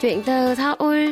Chuyện 0.00 0.22
từ 0.22 0.54
Seoul 0.54 1.10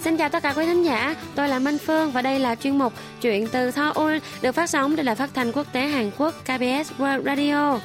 Xin 0.00 0.16
chào 0.16 0.28
tất 0.28 0.42
cả 0.42 0.52
quý 0.56 0.66
thính 0.66 0.82
giả, 0.82 1.16
tôi 1.34 1.48
là 1.48 1.58
Minh 1.58 1.78
Phương 1.78 2.10
và 2.10 2.22
đây 2.22 2.38
là 2.38 2.54
chuyên 2.54 2.78
mục 2.78 2.92
Chuyện 3.20 3.46
từ 3.52 3.70
Seoul 3.70 4.16
được 4.42 4.52
phát 4.52 4.70
sóng 4.70 4.96
trên 4.96 5.06
đài 5.06 5.14
phát 5.14 5.30
thanh 5.34 5.52
quốc 5.52 5.72
tế 5.72 5.80
Hàn 5.86 6.10
Quốc 6.18 6.34
KBS 6.44 6.92
World 6.98 7.24
Radio. 7.24 7.78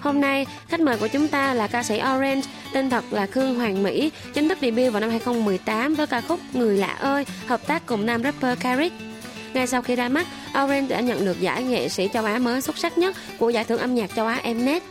Hôm 0.00 0.20
nay, 0.20 0.46
khách 0.68 0.80
mời 0.80 0.96
của 0.96 1.08
chúng 1.08 1.28
ta 1.28 1.54
là 1.54 1.66
ca 1.66 1.82
sĩ 1.82 1.94
Orange, 1.94 2.48
tên 2.74 2.90
thật 2.90 3.04
là 3.10 3.26
Khương 3.26 3.54
Hoàng 3.54 3.82
Mỹ, 3.82 4.12
chính 4.34 4.48
thức 4.48 4.58
debut 4.60 4.92
vào 4.92 5.00
năm 5.00 5.10
2018 5.10 5.94
với 5.94 6.06
ca 6.06 6.20
khúc 6.20 6.40
Người 6.52 6.76
lạ 6.76 6.96
ơi, 7.00 7.26
hợp 7.46 7.66
tác 7.66 7.86
cùng 7.86 8.06
nam 8.06 8.22
rapper 8.22 8.58
Carrick. 8.58 9.11
Ngay 9.54 9.66
sau 9.66 9.82
khi 9.82 9.96
ra 9.96 10.08
mắt, 10.08 10.26
Orange 10.64 10.86
đã 10.88 11.00
nhận 11.00 11.24
được 11.24 11.40
giải 11.40 11.62
nghệ 11.62 11.88
sĩ 11.88 12.08
châu 12.12 12.24
Á 12.24 12.38
mới 12.38 12.60
xuất 12.60 12.78
sắc 12.78 12.98
nhất 12.98 13.16
của 13.38 13.50
giải 13.50 13.64
thưởng 13.64 13.80
âm 13.80 13.94
nhạc 13.94 14.10
châu 14.16 14.26
Á 14.26 14.40
Mnet. 14.44 14.82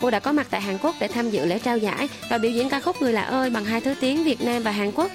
Cô 0.00 0.10
đã 0.10 0.20
có 0.20 0.32
mặt 0.32 0.46
tại 0.50 0.60
Hàn 0.60 0.78
Quốc 0.82 0.94
để 1.00 1.08
tham 1.08 1.30
dự 1.30 1.46
lễ 1.46 1.58
trao 1.58 1.78
giải 1.78 2.08
và 2.30 2.38
biểu 2.38 2.50
diễn 2.50 2.68
ca 2.68 2.80
khúc 2.80 3.02
Người 3.02 3.12
lạ 3.12 3.22
ơi 3.22 3.50
bằng 3.50 3.64
hai 3.64 3.80
thứ 3.80 3.94
tiếng 4.00 4.24
Việt 4.24 4.40
Nam 4.40 4.62
và 4.62 4.70
Hàn 4.70 4.92
Quốc. 4.92 5.10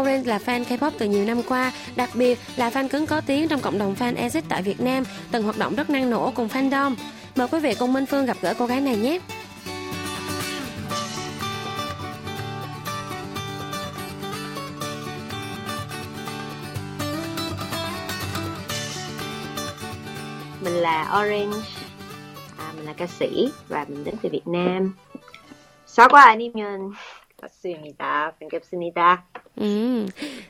Orange 0.00 0.30
là 0.30 0.38
fan 0.46 0.64
K-pop 0.64 0.90
từ 0.98 1.06
nhiều 1.06 1.24
năm 1.24 1.42
qua, 1.42 1.72
đặc 1.96 2.10
biệt 2.14 2.38
là 2.56 2.70
fan 2.70 2.88
cứng 2.88 3.06
có 3.06 3.20
tiếng 3.20 3.48
trong 3.48 3.60
cộng 3.60 3.78
đồng 3.78 3.94
fan 3.98 4.16
exit 4.16 4.44
tại 4.48 4.62
Việt 4.62 4.80
Nam, 4.80 5.04
từng 5.30 5.42
hoạt 5.42 5.58
động 5.58 5.74
rất 5.74 5.90
năng 5.90 6.10
nổ 6.10 6.30
cùng 6.34 6.48
fandom. 6.48 6.94
Mời 7.36 7.48
quý 7.48 7.60
vị 7.60 7.74
cùng 7.78 7.92
Minh 7.92 8.06
Phương 8.06 8.26
gặp 8.26 8.36
gỡ 8.40 8.54
cô 8.58 8.66
gái 8.66 8.80
này 8.80 8.96
nhé. 8.96 9.18
là 20.85 21.21
Orange, 21.21 21.67
à, 22.57 22.73
mình 22.75 22.85
là 22.85 22.93
ca 22.93 23.07
sĩ 23.07 23.49
và 23.67 23.85
mình 23.89 24.03
đến 24.03 24.15
từ 24.21 24.29
Việt 24.29 24.47
Nam. 24.47 24.93
사과 25.91 26.23
아니면 26.29 26.93
맞습니다. 27.41 28.31
반갑습니다. 28.39 29.23
Ừ, 29.55 30.05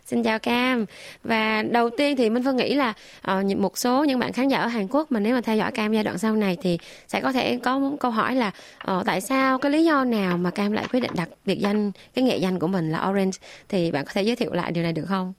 xin 0.06 0.24
chào 0.24 0.40
Cam 0.40 0.86
và 1.24 1.64
đầu 1.64 1.90
tiên 1.90 2.18
thì 2.18 2.30
Minh 2.30 2.44
Phương 2.44 2.58
nghĩ 2.58 2.76
là 2.76 2.94
uh, 3.32 3.58
một 3.58 3.78
số 3.78 4.04
những 4.04 4.20
bạn 4.20 4.34
khán 4.34 4.48
giả 4.48 4.58
ở 4.58 4.68
Hàn 4.68 4.88
Quốc 4.88 5.12
mà 5.12 5.20
nếu 5.20 5.36
mà 5.36 5.42
theo 5.42 5.56
dõi 5.58 5.72
Cam 5.72 5.94
giai 5.94 6.04
đoạn 6.04 6.18
sau 6.18 6.36
này 6.36 6.58
thì 6.62 6.78
sẽ 7.08 7.22
có 7.22 7.32
thể 7.32 7.60
có 7.64 7.80
một 7.80 7.98
câu 8.00 8.12
hỏi 8.12 8.36
là 8.36 8.52
uh, 8.92 9.06
tại 9.06 9.22
sao 9.22 9.58
cái 9.58 9.72
lý 9.72 9.84
do 9.84 10.04
nào 10.04 10.38
mà 10.38 10.52
Cam 10.52 10.72
lại 10.72 10.86
quyết 10.92 11.00
định 11.00 11.12
đặt 11.16 11.30
biệt 11.46 11.60
danh 11.60 11.92
cái 12.14 12.24
nghệ 12.24 12.38
danh 12.38 12.60
của 12.60 12.68
mình 12.68 12.92
là 12.92 13.10
Orange 13.10 13.38
thì 13.70 13.92
bạn 13.92 14.06
có 14.06 14.12
thể 14.14 14.22
giới 14.22 14.36
thiệu 14.36 14.54
lại 14.54 14.72
điều 14.72 14.84
này 14.84 14.94
được 14.94 15.06
không? 15.08 15.34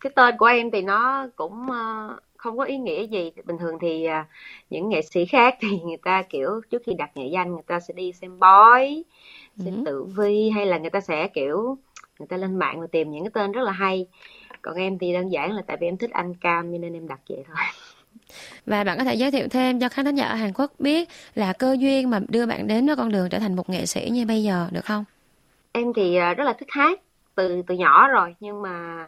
Cái 0.00 0.12
tên 0.16 0.36
của 0.38 0.46
em 0.46 0.70
thì 0.70 0.82
nó 0.82 1.26
cũng 1.36 1.66
uh, 1.70 2.22
không 2.45 2.57
có 2.57 2.63
ý 2.63 2.77
nghĩa 2.77 3.03
gì 3.07 3.31
bình 3.45 3.57
thường 3.57 3.77
thì 3.81 4.07
uh, 4.07 4.25
những 4.69 4.89
nghệ 4.89 5.01
sĩ 5.01 5.25
khác 5.25 5.57
thì 5.59 5.79
người 5.79 5.97
ta 5.97 6.21
kiểu 6.21 6.61
trước 6.69 6.81
khi 6.85 6.93
đặt 6.93 7.17
nghệ 7.17 7.27
danh 7.27 7.53
người 7.53 7.63
ta 7.67 7.79
sẽ 7.79 7.93
đi 7.93 8.11
xem 8.13 8.39
bói 8.39 9.03
xem 9.57 9.73
ừ. 9.73 9.81
tử 9.85 10.03
vi 10.03 10.49
hay 10.49 10.65
là 10.65 10.77
người 10.77 10.89
ta 10.89 11.01
sẽ 11.01 11.27
kiểu 11.27 11.77
người 12.19 12.27
ta 12.27 12.37
lên 12.37 12.55
mạng 12.59 12.81
và 12.81 12.87
tìm 12.91 13.11
những 13.11 13.23
cái 13.23 13.31
tên 13.33 13.51
rất 13.51 13.61
là 13.61 13.71
hay 13.71 14.07
còn 14.61 14.75
em 14.75 14.97
thì 14.97 15.13
đơn 15.13 15.31
giản 15.31 15.51
là 15.51 15.61
tại 15.67 15.77
vì 15.81 15.87
em 15.87 15.97
thích 15.97 16.11
anh 16.11 16.33
cam 16.35 16.71
cho 16.71 16.77
nên 16.77 16.93
em 16.93 17.07
đặt 17.07 17.19
vậy 17.29 17.43
thôi 17.47 17.57
và 18.65 18.83
bạn 18.83 18.97
có 18.97 19.03
thể 19.03 19.15
giới 19.15 19.31
thiệu 19.31 19.47
thêm 19.47 19.79
cho 19.79 19.89
khán 19.89 20.05
thính 20.05 20.15
giả 20.15 20.25
ở 20.25 20.35
Hàn 20.35 20.53
Quốc 20.53 20.71
biết 20.79 21.09
là 21.35 21.53
cơ 21.53 21.75
duyên 21.79 22.09
mà 22.09 22.19
đưa 22.27 22.45
bạn 22.45 22.67
đến 22.67 22.87
với 22.87 22.95
con 22.95 23.11
đường 23.11 23.29
trở 23.29 23.39
thành 23.39 23.55
một 23.55 23.69
nghệ 23.69 23.85
sĩ 23.85 24.09
như 24.11 24.25
bây 24.25 24.43
giờ 24.43 24.67
được 24.71 24.85
không? 24.85 25.05
Em 25.71 25.93
thì 25.95 26.15
à, 26.15 26.33
rất 26.33 26.43
là 26.43 26.53
thích 26.53 26.67
hát 26.71 26.99
từ 27.35 27.61
từ 27.67 27.75
nhỏ 27.75 28.07
rồi 28.07 28.35
nhưng 28.39 28.61
mà 28.61 29.07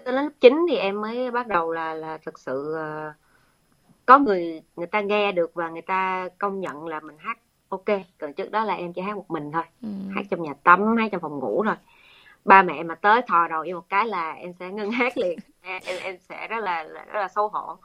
tới 0.00 0.14
lớp 0.14 0.28
9 0.40 0.66
thì 0.70 0.76
em 0.76 1.00
mới 1.00 1.30
bắt 1.30 1.46
đầu 1.46 1.72
là 1.72 1.94
là 1.94 2.18
thực 2.18 2.38
sự 2.38 2.76
uh, 2.76 3.14
có 4.06 4.18
người 4.18 4.62
người 4.76 4.86
ta 4.86 5.00
nghe 5.00 5.32
được 5.32 5.54
và 5.54 5.68
người 5.68 5.82
ta 5.82 6.28
công 6.38 6.60
nhận 6.60 6.86
là 6.86 7.00
mình 7.00 7.16
hát 7.18 7.38
ok. 7.68 7.84
Còn 8.18 8.32
trước 8.32 8.50
đó 8.50 8.64
là 8.64 8.74
em 8.74 8.92
chỉ 8.92 9.02
hát 9.02 9.16
một 9.16 9.30
mình 9.30 9.52
thôi 9.52 9.62
ừ. 9.82 9.88
hát 10.14 10.22
trong 10.30 10.42
nhà 10.42 10.54
tắm 10.64 10.96
hát 10.96 11.08
trong 11.12 11.20
phòng 11.20 11.38
ngủ 11.38 11.64
thôi. 11.64 11.74
Ba 12.44 12.62
mẹ 12.62 12.82
mà 12.82 12.94
tới 12.94 13.22
thò 13.28 13.48
đầu 13.48 13.64
vô 13.68 13.74
một 13.74 13.88
cái 13.88 14.06
là 14.06 14.32
em 14.32 14.52
sẽ 14.52 14.70
ngưng 14.70 14.90
hát 14.90 15.18
liền. 15.18 15.38
Em 15.62 15.82
em 16.02 16.18
sẽ 16.18 16.48
rất 16.48 16.64
là 16.64 16.84
rất 16.84 17.20
là 17.20 17.28
xấu 17.28 17.48
hổ. 17.48 17.76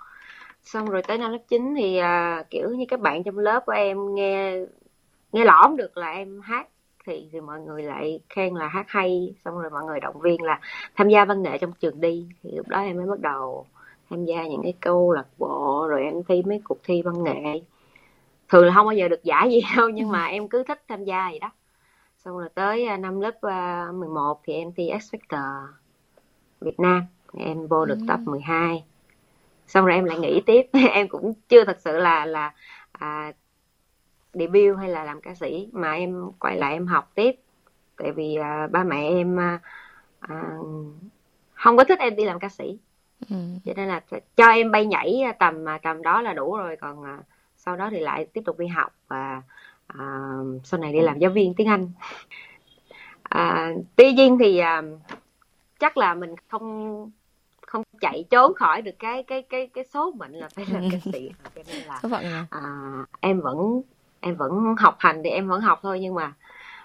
Xong 0.64 0.90
rồi 0.90 1.02
tới 1.04 1.18
năm 1.18 1.32
lớp 1.32 1.38
9 1.48 1.76
thì 1.78 1.98
à, 1.98 2.44
kiểu 2.50 2.70
như 2.70 2.86
các 2.88 3.00
bạn 3.00 3.24
trong 3.24 3.38
lớp 3.38 3.64
của 3.66 3.72
em 3.72 4.16
nghe 4.16 4.56
nghe 5.32 5.46
lõm 5.46 5.78
được 5.78 5.98
là 5.98 6.12
em 6.12 6.42
hát 6.42 6.68
thì 7.08 7.30
thì 7.32 7.42
mọi 7.42 7.60
người 7.60 7.84
lại 7.84 8.20
khen 8.30 8.56
là 8.56 8.68
hát 8.68 8.86
hay 8.90 9.34
xong 9.46 9.60
rồi 9.60 9.70
mọi 9.70 9.84
người 9.84 10.00
động 10.00 10.22
viên 10.22 10.44
là 10.44 10.60
tham 10.96 11.10
gia 11.10 11.26
văn 11.26 11.44
nghệ 11.44 11.58
trong 11.58 11.72
trường 11.80 12.02
đi. 12.02 12.28
Thì 12.44 12.52
lúc 12.52 12.68
đó 12.68 12.82
em 12.82 12.98
mới 12.98 13.06
bắt 13.06 13.20
đầu 13.20 13.66
tham 14.10 14.26
gia 14.26 14.44
những 14.48 14.64
cái 14.64 14.74
câu 14.80 15.12
lạc 15.12 15.28
bộ 15.38 15.88
rồi 15.90 16.04
em 16.04 16.24
thi 16.28 16.44
mấy 16.46 16.62
cuộc 16.64 16.78
thi 16.84 17.02
văn 17.02 17.24
nghệ. 17.24 17.62
Thường 18.50 18.66
là 18.66 18.74
không 18.74 18.86
bao 18.86 18.96
giờ 18.96 19.08
được 19.08 19.24
giải 19.24 19.50
gì 19.50 19.62
đâu 19.78 19.90
nhưng 19.90 20.10
mà 20.10 20.26
em 20.26 20.48
cứ 20.48 20.64
thích 20.64 20.84
tham 20.88 21.04
gia 21.04 21.30
vậy 21.30 21.40
đó. 21.40 21.52
Xong 22.18 22.38
rồi 22.38 22.50
tới 22.56 22.86
à, 22.86 22.98
năm 22.98 23.20
lớp 23.20 23.36
11 23.94 24.38
à, 24.38 24.44
thì 24.48 24.54
em 24.54 24.72
thi 24.74 24.92
X 25.02 25.16
Factor 25.16 25.68
Việt 26.62 26.80
Nam. 26.80 27.04
Em 27.34 27.68
vô 27.68 27.86
được 27.86 27.98
top 28.08 28.20
12 28.20 28.84
xong 29.68 29.86
rồi 29.86 29.96
em 29.96 30.06
lại 30.06 30.20
nghỉ 30.20 30.42
tiếp. 30.46 30.62
Em 30.92 31.08
cũng 31.08 31.34
chưa 31.50 31.66
thật 31.66 31.78
sự 31.80 31.98
là 31.98 32.26
là 32.26 32.54
à, 32.92 33.32
debut 34.40 34.78
hay 34.78 34.90
là 34.90 35.04
làm 35.04 35.22
ca 35.22 35.36
sĩ 35.36 35.70
mà 35.72 35.94
em 35.94 36.32
quay 36.40 36.58
lại 36.58 36.74
em 36.74 36.88
học 36.88 37.12
tiếp. 37.16 37.36
Tại 37.98 38.12
vì 38.12 38.36
à, 38.36 38.68
ba 38.72 38.84
mẹ 38.84 39.10
em 39.10 39.40
à, 39.40 39.60
à, 40.20 40.58
không 41.54 41.78
có 41.78 41.84
thích 41.84 42.00
em 42.00 42.16
đi 42.16 42.26
làm 42.26 42.40
ca 42.40 42.50
sĩ. 42.50 42.78
Ừ. 43.30 43.36
cho 43.66 43.74
nên 43.76 43.88
là 43.88 44.02
cho 44.36 44.48
em 44.48 44.72
bay 44.72 44.86
nhảy 44.86 45.24
tầm 45.40 45.66
tầm 45.84 46.02
đó 46.02 46.22
là 46.22 46.34
đủ 46.34 46.58
rồi. 46.58 46.76
Còn 46.76 47.04
à, 47.04 47.20
sau 47.58 47.76
đó 47.76 47.90
thì 47.92 48.00
lại 48.00 48.26
tiếp 48.34 48.42
tục 48.46 48.60
đi 48.60 48.68
học 48.68 48.92
và 49.08 49.42
à, 49.88 50.38
sau 50.64 50.80
này 50.80 50.94
đi 50.94 51.00
làm 51.00 51.20
giáo 51.20 51.32
viên 51.32 51.54
tiếng 51.54 51.68
Anh. 51.68 51.92
À, 53.24 53.72
tuy 53.96 54.14
nhiên 54.14 54.38
thì 54.40 54.58
à, 54.58 54.82
chắc 55.80 55.98
là 55.98 56.14
mình 56.14 56.36
không 56.48 57.12
không 57.68 57.84
chạy 58.02 58.26
trốn 58.30 58.54
khỏi 58.54 58.82
được 58.82 58.96
cái 59.00 59.24
cái 59.24 59.42
cái 59.42 59.68
cái 59.68 59.84
số 59.84 60.12
mệnh 60.12 60.34
là 60.34 60.50
phải 60.50 60.66
làm 60.72 60.84
ca 60.92 60.98
sĩ. 61.12 61.32
Cho 61.56 61.62
nên 61.68 61.84
là 61.88 62.00
à, 62.52 62.62
em 63.20 63.42
vẫn 63.42 63.82
em 64.28 64.36
vẫn 64.36 64.76
học 64.78 64.96
hành 65.00 65.22
thì 65.24 65.30
em 65.30 65.48
vẫn 65.48 65.62
học 65.62 65.80
thôi 65.82 66.00
nhưng 66.00 66.16
mà 66.16 66.34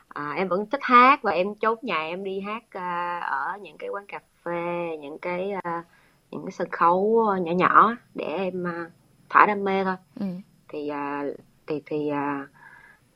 à, 0.09 0.33
em 0.37 0.49
vẫn 0.49 0.67
thích 0.67 0.81
hát 0.83 1.23
và 1.23 1.33
em 1.33 1.55
chốt 1.55 1.85
nhà 1.85 1.99
em 2.03 2.25
đi 2.25 2.41
hát 2.41 2.65
à, 2.71 3.19
ở 3.19 3.59
những 3.63 3.79
cái 3.79 3.89
quán 3.91 4.07
cà 4.09 4.21
phê 4.45 4.97
những 5.01 5.19
cái 5.19 5.53
à, 5.63 5.85
những 6.31 6.45
cái 6.45 6.53
sân 6.53 6.69
khấu 6.71 7.27
nhỏ 7.41 7.53
nhỏ 7.53 7.97
để 8.15 8.25
em 8.25 8.67
à, 8.67 8.91
thỏa 9.31 9.47
đam 9.47 9.65
mê 9.65 9.85
thôi 9.85 9.97
ừ. 10.21 10.27
thì 10.69 10.89
à, 10.89 11.25
thì 11.67 11.83
thì 11.87 12.09
à, 12.09 12.47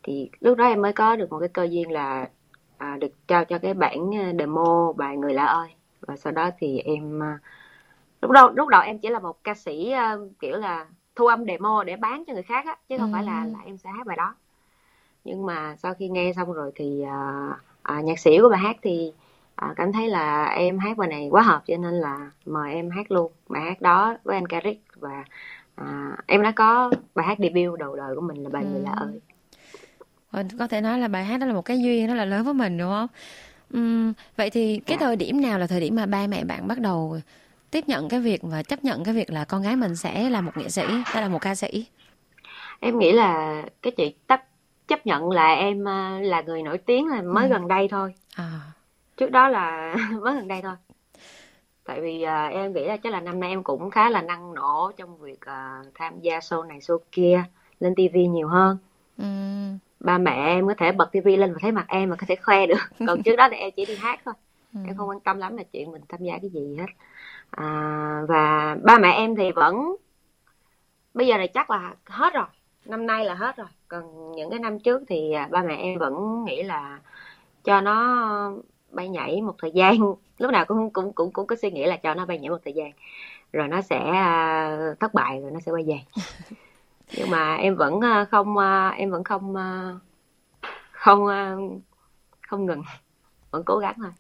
thì 0.03 0.31
lúc 0.41 0.59
đó 0.59 0.65
em 0.65 0.83
mới 0.83 0.93
có 0.93 1.17
được 1.17 1.31
một 1.31 1.39
cái 1.39 1.49
cơ 1.49 1.67
duyên 1.71 1.91
là 1.91 2.29
à, 2.79 2.97
được 3.01 3.13
trao 3.29 3.45
cho 3.45 3.59
cái 3.59 3.75
bản 3.75 4.15
à, 4.15 4.33
demo 4.39 4.93
bài 4.93 5.17
người 5.17 5.35
lạ 5.35 5.45
ơi 5.45 5.69
và 6.01 6.17
sau 6.17 6.33
đó 6.33 6.51
thì 6.59 6.79
em 6.79 7.23
à, 7.23 7.39
lúc 8.23 8.31
đầu 8.31 8.51
lúc 8.51 8.69
đầu 8.69 8.83
em 8.83 8.99
chỉ 8.99 9.09
là 9.09 9.19
một 9.19 9.45
ca 9.45 9.55
sĩ 9.55 9.95
uh, 10.15 10.31
kiểu 10.41 10.57
là 10.57 10.87
thu 11.17 11.27
âm 11.27 11.45
demo 11.47 11.85
để 11.85 11.97
bán 11.97 12.25
cho 12.27 12.33
người 12.33 12.43
khác 12.43 12.67
á 12.67 12.77
chứ 12.89 12.99
không 12.99 13.13
ừ. 13.13 13.15
phải 13.15 13.23
là 13.25 13.45
là 13.45 13.59
em 13.65 13.77
sẽ 13.79 13.91
hát 13.91 14.07
bài 14.07 14.17
đó 14.17 14.35
nhưng 15.25 15.47
mà 15.47 15.77
sau 15.77 15.95
khi 15.95 16.09
nghe 16.09 16.33
xong 16.37 16.53
rồi 16.53 16.73
thì 16.75 17.05
uh, 17.05 17.57
uh, 17.99 18.05
nhạc 18.05 18.19
sĩ 18.19 18.39
của 18.43 18.49
bài 18.49 18.59
hát 18.59 18.77
thì 18.83 19.13
uh, 19.67 19.77
cảm 19.77 19.93
thấy 19.93 20.09
là 20.09 20.45
em 20.45 20.79
hát 20.79 20.97
bài 20.97 21.09
này 21.09 21.29
quá 21.31 21.43
hợp 21.43 21.63
cho 21.67 21.77
nên 21.77 21.95
là 21.95 22.31
mời 22.47 22.75
em 22.75 22.91
hát 22.91 23.11
luôn 23.11 23.33
bài 23.49 23.63
hát 23.63 23.81
đó 23.81 24.17
với 24.25 24.37
anh 24.37 24.47
Carrick 24.47 25.01
và 25.01 25.25
uh, 25.81 26.19
em 26.27 26.43
đã 26.43 26.51
có 26.51 26.91
bài 27.15 27.27
hát 27.27 27.39
debut 27.39 27.79
đầu 27.79 27.97
đời 27.97 28.15
của 28.15 28.21
mình 28.21 28.43
là 28.43 28.49
bài 28.49 28.63
ừ. 28.63 28.69
người 28.69 28.81
lạ 28.81 28.95
ơi 28.97 29.21
có 30.59 30.67
thể 30.67 30.81
nói 30.81 30.99
là 30.99 31.09
bài 31.09 31.25
hát 31.25 31.41
đó 31.41 31.47
là 31.47 31.53
một 31.53 31.63
cái 31.63 31.81
duyên 31.81 32.07
rất 32.07 32.15
là 32.15 32.25
lớn 32.25 32.45
với 32.45 32.55
mình 32.55 32.79
đúng 32.79 32.91
không 32.91 33.09
uhm, 33.77 34.13
vậy 34.37 34.51
thì 34.51 34.81
cái 34.87 34.97
dạ. 35.01 35.07
thời 35.07 35.17
điểm 35.17 35.41
nào 35.41 35.59
là 35.59 35.67
thời 35.67 35.81
điểm 35.81 35.97
mà 35.97 36.07
ba 36.07 36.27
mẹ 36.27 36.45
bạn 36.45 36.69
bắt 36.69 36.81
đầu 36.81 37.21
tiếp 37.77 37.89
nhận 37.89 38.09
cái 38.09 38.21
việc 38.21 38.41
và 38.43 38.63
chấp 38.63 38.85
nhận 38.85 39.05
cái 39.05 39.15
việc 39.15 39.31
là 39.31 39.45
con 39.45 39.63
gái 39.63 39.77
mình 39.77 39.97
sẽ 39.97 40.31
là 40.31 40.41
một 40.41 40.57
nghệ 40.57 40.69
sĩ 40.69 40.83
hay 41.05 41.23
là 41.23 41.29
một 41.29 41.39
ca 41.41 41.55
sĩ? 41.55 41.87
Em 42.81 42.99
nghĩ 42.99 43.13
là 43.13 43.63
cái 43.83 43.91
chị 43.97 44.15
tấp 44.27 44.41
chấp 44.89 45.07
nhận 45.07 45.31
là 45.31 45.55
em 45.55 45.85
ờ, 45.85 46.21
là 46.21 46.41
người 46.41 46.63
nổi 46.63 46.79
tiếng 46.79 47.09
là 47.09 47.23
mới 47.23 47.49
ừ. 47.49 47.51
gần 47.51 47.69
đây 47.69 47.89
thôi. 47.89 48.15
À. 48.37 48.61
trước 49.17 49.31
đó 49.31 49.49
là 49.49 49.97
mới 50.23 50.35
gần 50.35 50.49
đây 50.49 50.63
thôi. 50.63 50.75
Tại 51.85 52.01
vì 52.01 52.25
uh, 52.25 52.53
em 52.53 52.73
nghĩ 52.73 52.85
là 52.85 52.97
chắc 52.97 53.13
là 53.13 53.21
năm 53.21 53.41
nay 53.41 53.51
em 53.51 53.63
cũng 53.63 53.91
khá 53.91 54.11
là 54.11 54.23
năng 54.23 54.55
nổ 54.55 54.93
trong 54.97 55.19
việc 55.19 55.41
uh, 55.41 55.87
tham 55.95 56.21
gia 56.21 56.39
show 56.39 56.67
này 56.67 56.79
show 56.79 56.99
kia 57.13 57.45
lên 57.81 57.95
tivi 57.95 58.27
nhiều 58.27 58.49
hơn. 58.49 58.79
Ừ. 59.19 59.25
Ba 60.01 60.19
mẹ 60.19 60.47
em 60.47 60.67
có 60.67 60.75
thể 60.79 60.93
bật 60.93 61.13
tivi 61.13 61.37
lên 61.37 61.53
và 61.53 61.59
thấy 61.63 61.73
mặt 61.73 61.87
em 61.89 62.11
mà 62.11 62.17
có 62.17 62.27
thể 62.29 62.37
khoe 62.37 62.67
được. 62.67 62.81
Còn 63.07 63.23
trước 63.23 63.37
đó 63.37 63.49
thì 63.51 63.57
em 63.57 63.71
chỉ 63.77 63.85
đi 63.85 63.97
hát 63.97 64.21
thôi. 64.25 64.35
Ừ. 64.75 64.81
em 64.87 64.97
không 64.97 65.09
quan 65.09 65.21
tâm 65.21 65.39
lắm 65.39 65.57
là 65.57 65.63
chuyện 65.73 65.93
mình 65.93 66.03
tham 66.09 66.21
gia 66.23 66.39
cái 66.39 66.51
gì 66.51 66.77
hết 66.79 66.87
à, 67.51 68.23
và 68.29 68.77
ba 68.83 68.99
mẹ 68.99 69.13
em 69.13 69.37
thì 69.37 69.53
vẫn 69.53 69.97
bây 71.15 71.27
giờ 71.27 71.37
này 71.37 71.49
chắc 71.49 71.71
là 71.71 71.95
hết 72.05 72.35
rồi 72.35 72.47
năm 72.85 73.07
nay 73.07 73.25
là 73.25 73.35
hết 73.35 73.57
rồi. 73.57 73.67
Còn 73.89 74.33
những 74.33 74.51
cái 74.51 74.59
năm 74.59 74.79
trước 74.79 75.03
thì 75.09 75.33
à, 75.33 75.49
ba 75.51 75.63
mẹ 75.63 75.77
em 75.77 75.99
vẫn 75.99 76.45
nghĩ 76.45 76.63
là 76.63 77.01
cho 77.65 77.81
nó 77.81 78.53
bay 78.91 79.09
nhảy 79.09 79.43
một 79.43 79.55
thời 79.59 79.71
gian. 79.71 79.97
Lúc 80.39 80.51
nào 80.51 80.65
cũng 80.65 80.91
cũng 80.91 81.13
cũng 81.13 81.33
cũng 81.33 81.47
có 81.47 81.57
suy 81.63 81.71
nghĩ 81.71 81.87
là 81.87 81.97
cho 81.97 82.15
nó 82.15 82.27
bay 82.27 82.39
nhảy 82.39 82.51
một 82.51 82.61
thời 82.65 82.73
gian. 82.73 82.93
Rồi 83.53 83.69
nó 83.69 83.83
sẽ 83.83 84.01
uh, 84.01 85.01
thất 85.01 85.15
bại 85.15 85.41
rồi 85.41 85.51
nó 85.51 85.61
sẽ 85.61 85.73
quay 85.73 85.85
về. 85.85 86.01
Nhưng 87.17 87.31
mà 87.31 87.57
em 87.57 87.77
vẫn 87.77 88.01
ờ, 88.01 88.25
không 88.31 88.57
em 88.97 89.11
vẫn 89.11 89.25
không 89.25 89.55
không 90.91 91.27
không 92.49 92.67
ngừng. 92.67 92.83
Vẫn 93.51 93.63
cố 93.65 93.79
gắng 93.79 93.95
thôi. 93.97 94.11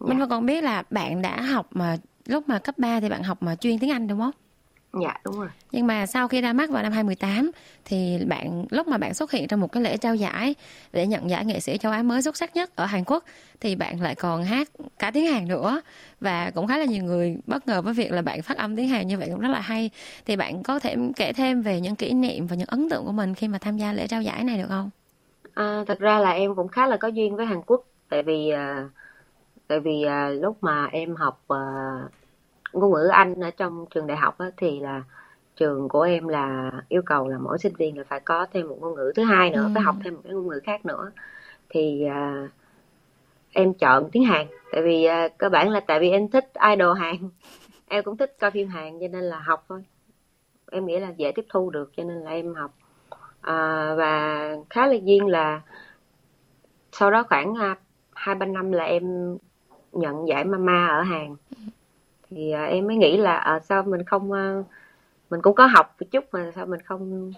Minh 0.00 0.18
Vân 0.18 0.28
còn 0.28 0.46
biết 0.46 0.64
là 0.64 0.82
bạn 0.90 1.22
đã 1.22 1.40
học 1.40 1.66
mà 1.70 1.96
lúc 2.28 2.48
mà 2.48 2.58
cấp 2.58 2.78
3 2.78 3.00
thì 3.00 3.08
bạn 3.08 3.22
học 3.22 3.42
mà 3.42 3.56
chuyên 3.56 3.78
tiếng 3.78 3.90
Anh 3.90 4.08
đúng 4.08 4.18
không? 4.18 4.32
Dạ 5.02 5.14
đúng 5.24 5.38
rồi. 5.38 5.48
Nhưng 5.72 5.86
mà 5.86 6.06
sau 6.06 6.28
khi 6.28 6.40
ra 6.40 6.52
mắt 6.52 6.70
vào 6.70 6.82
năm 6.82 6.92
2018 6.92 7.50
thì 7.84 8.18
bạn 8.26 8.64
lúc 8.70 8.88
mà 8.88 8.98
bạn 8.98 9.14
xuất 9.14 9.30
hiện 9.30 9.48
trong 9.48 9.60
một 9.60 9.72
cái 9.72 9.82
lễ 9.82 9.96
trao 9.96 10.14
giải 10.14 10.54
để 10.92 11.06
nhận 11.06 11.30
giải 11.30 11.44
nghệ 11.44 11.60
sĩ 11.60 11.78
châu 11.78 11.92
Á 11.92 12.02
mới 12.02 12.22
xuất 12.22 12.36
sắc 12.36 12.56
nhất 12.56 12.76
ở 12.76 12.86
Hàn 12.86 13.04
Quốc 13.04 13.24
thì 13.60 13.76
bạn 13.76 14.00
lại 14.00 14.14
còn 14.14 14.44
hát 14.44 14.68
cả 14.98 15.10
tiếng 15.10 15.26
Hàn 15.32 15.48
nữa 15.48 15.80
và 16.20 16.50
cũng 16.54 16.66
khá 16.66 16.78
là 16.78 16.84
nhiều 16.84 17.04
người 17.04 17.36
bất 17.46 17.66
ngờ 17.66 17.82
với 17.82 17.94
việc 17.94 18.12
là 18.12 18.22
bạn 18.22 18.42
phát 18.42 18.56
âm 18.56 18.76
tiếng 18.76 18.88
Hàn 18.88 19.06
như 19.06 19.18
vậy 19.18 19.28
cũng 19.30 19.40
rất 19.40 19.48
là 19.48 19.60
hay. 19.60 19.90
Thì 20.26 20.36
bạn 20.36 20.62
có 20.62 20.78
thể 20.78 20.96
kể 21.16 21.32
thêm 21.32 21.62
về 21.62 21.80
những 21.80 21.96
kỷ 21.96 22.12
niệm 22.12 22.46
và 22.46 22.56
những 22.56 22.68
ấn 22.68 22.90
tượng 22.90 23.04
của 23.04 23.12
mình 23.12 23.34
khi 23.34 23.48
mà 23.48 23.58
tham 23.58 23.76
gia 23.76 23.92
lễ 23.92 24.06
trao 24.06 24.22
giải 24.22 24.44
này 24.44 24.58
được 24.58 24.68
không? 24.68 24.90
À, 25.54 25.84
thật 25.86 25.98
ra 25.98 26.18
là 26.18 26.30
em 26.30 26.54
cũng 26.54 26.68
khá 26.68 26.86
là 26.86 26.96
có 26.96 27.08
duyên 27.08 27.36
với 27.36 27.46
Hàn 27.46 27.62
Quốc 27.66 27.84
tại 28.08 28.22
vì 28.22 28.52
uh, 28.54 28.90
tại 29.68 29.80
vì 29.80 30.04
uh, 30.06 30.42
lúc 30.42 30.56
mà 30.60 30.86
em 30.92 31.16
học 31.16 31.44
uh, 31.52 32.10
ngôn 32.72 32.92
ngữ 32.92 33.08
Anh 33.12 33.40
ở 33.40 33.50
trong 33.50 33.86
trường 33.90 34.06
đại 34.06 34.16
học 34.16 34.38
á, 34.38 34.50
thì 34.56 34.80
là 34.80 35.02
trường 35.56 35.88
của 35.88 36.02
em 36.02 36.28
là 36.28 36.70
yêu 36.88 37.02
cầu 37.06 37.28
là 37.28 37.38
mỗi 37.38 37.58
sinh 37.58 37.74
viên 37.78 37.98
là 37.98 38.04
phải 38.08 38.20
có 38.20 38.46
thêm 38.52 38.68
một 38.68 38.76
ngôn 38.80 38.94
ngữ 38.94 39.12
thứ 39.16 39.24
hai 39.24 39.50
nữa, 39.50 39.62
ừ. 39.62 39.70
phải 39.74 39.82
học 39.82 39.96
thêm 40.04 40.14
một 40.14 40.20
cái 40.24 40.32
ngôn 40.32 40.48
ngữ 40.48 40.60
khác 40.64 40.86
nữa. 40.86 41.10
Thì 41.68 42.06
uh, 42.06 42.50
em 43.52 43.74
chọn 43.74 44.10
tiếng 44.12 44.24
Hàn 44.24 44.46
tại 44.72 44.82
vì 44.82 45.08
uh, 45.26 45.38
cơ 45.38 45.48
bản 45.48 45.70
là 45.70 45.80
tại 45.80 46.00
vì 46.00 46.10
em 46.10 46.28
thích 46.28 46.50
idol 46.70 46.98
Hàn. 46.98 47.16
em 47.88 48.04
cũng 48.04 48.16
thích 48.16 48.36
coi 48.40 48.50
phim 48.50 48.68
Hàn 48.68 49.00
cho 49.00 49.08
nên 49.08 49.24
là 49.24 49.38
học 49.38 49.64
thôi. 49.68 49.84
Em 50.70 50.86
nghĩ 50.86 50.98
là 50.98 51.10
dễ 51.16 51.32
tiếp 51.32 51.46
thu 51.48 51.70
được 51.70 51.90
cho 51.96 52.04
nên 52.04 52.16
là 52.18 52.30
em 52.30 52.54
học. 52.54 52.74
À, 53.40 53.94
và 53.94 54.42
khá 54.70 54.86
là 54.86 54.96
duyên 55.02 55.26
là 55.26 55.60
sau 56.92 57.10
đó 57.10 57.22
khoảng 57.28 57.54
hai 58.14 58.34
ba 58.34 58.46
năm 58.46 58.72
là 58.72 58.84
em 58.84 59.36
nhận 59.92 60.28
giải 60.28 60.44
Mama 60.44 60.86
ở 60.86 61.02
Hàn 61.02 61.36
thì 62.30 62.50
à, 62.50 62.64
em 62.64 62.86
mới 62.86 62.96
nghĩ 62.96 63.16
là 63.16 63.36
à, 63.36 63.60
sao 63.60 63.82
mình 63.82 64.04
không 64.04 64.32
à, 64.32 64.62
mình 65.30 65.42
cũng 65.42 65.54
có 65.54 65.66
học 65.66 65.96
một 66.00 66.06
chút 66.10 66.24
mà 66.32 66.52
sao 66.54 66.66
mình 66.66 66.80
không 66.80 67.32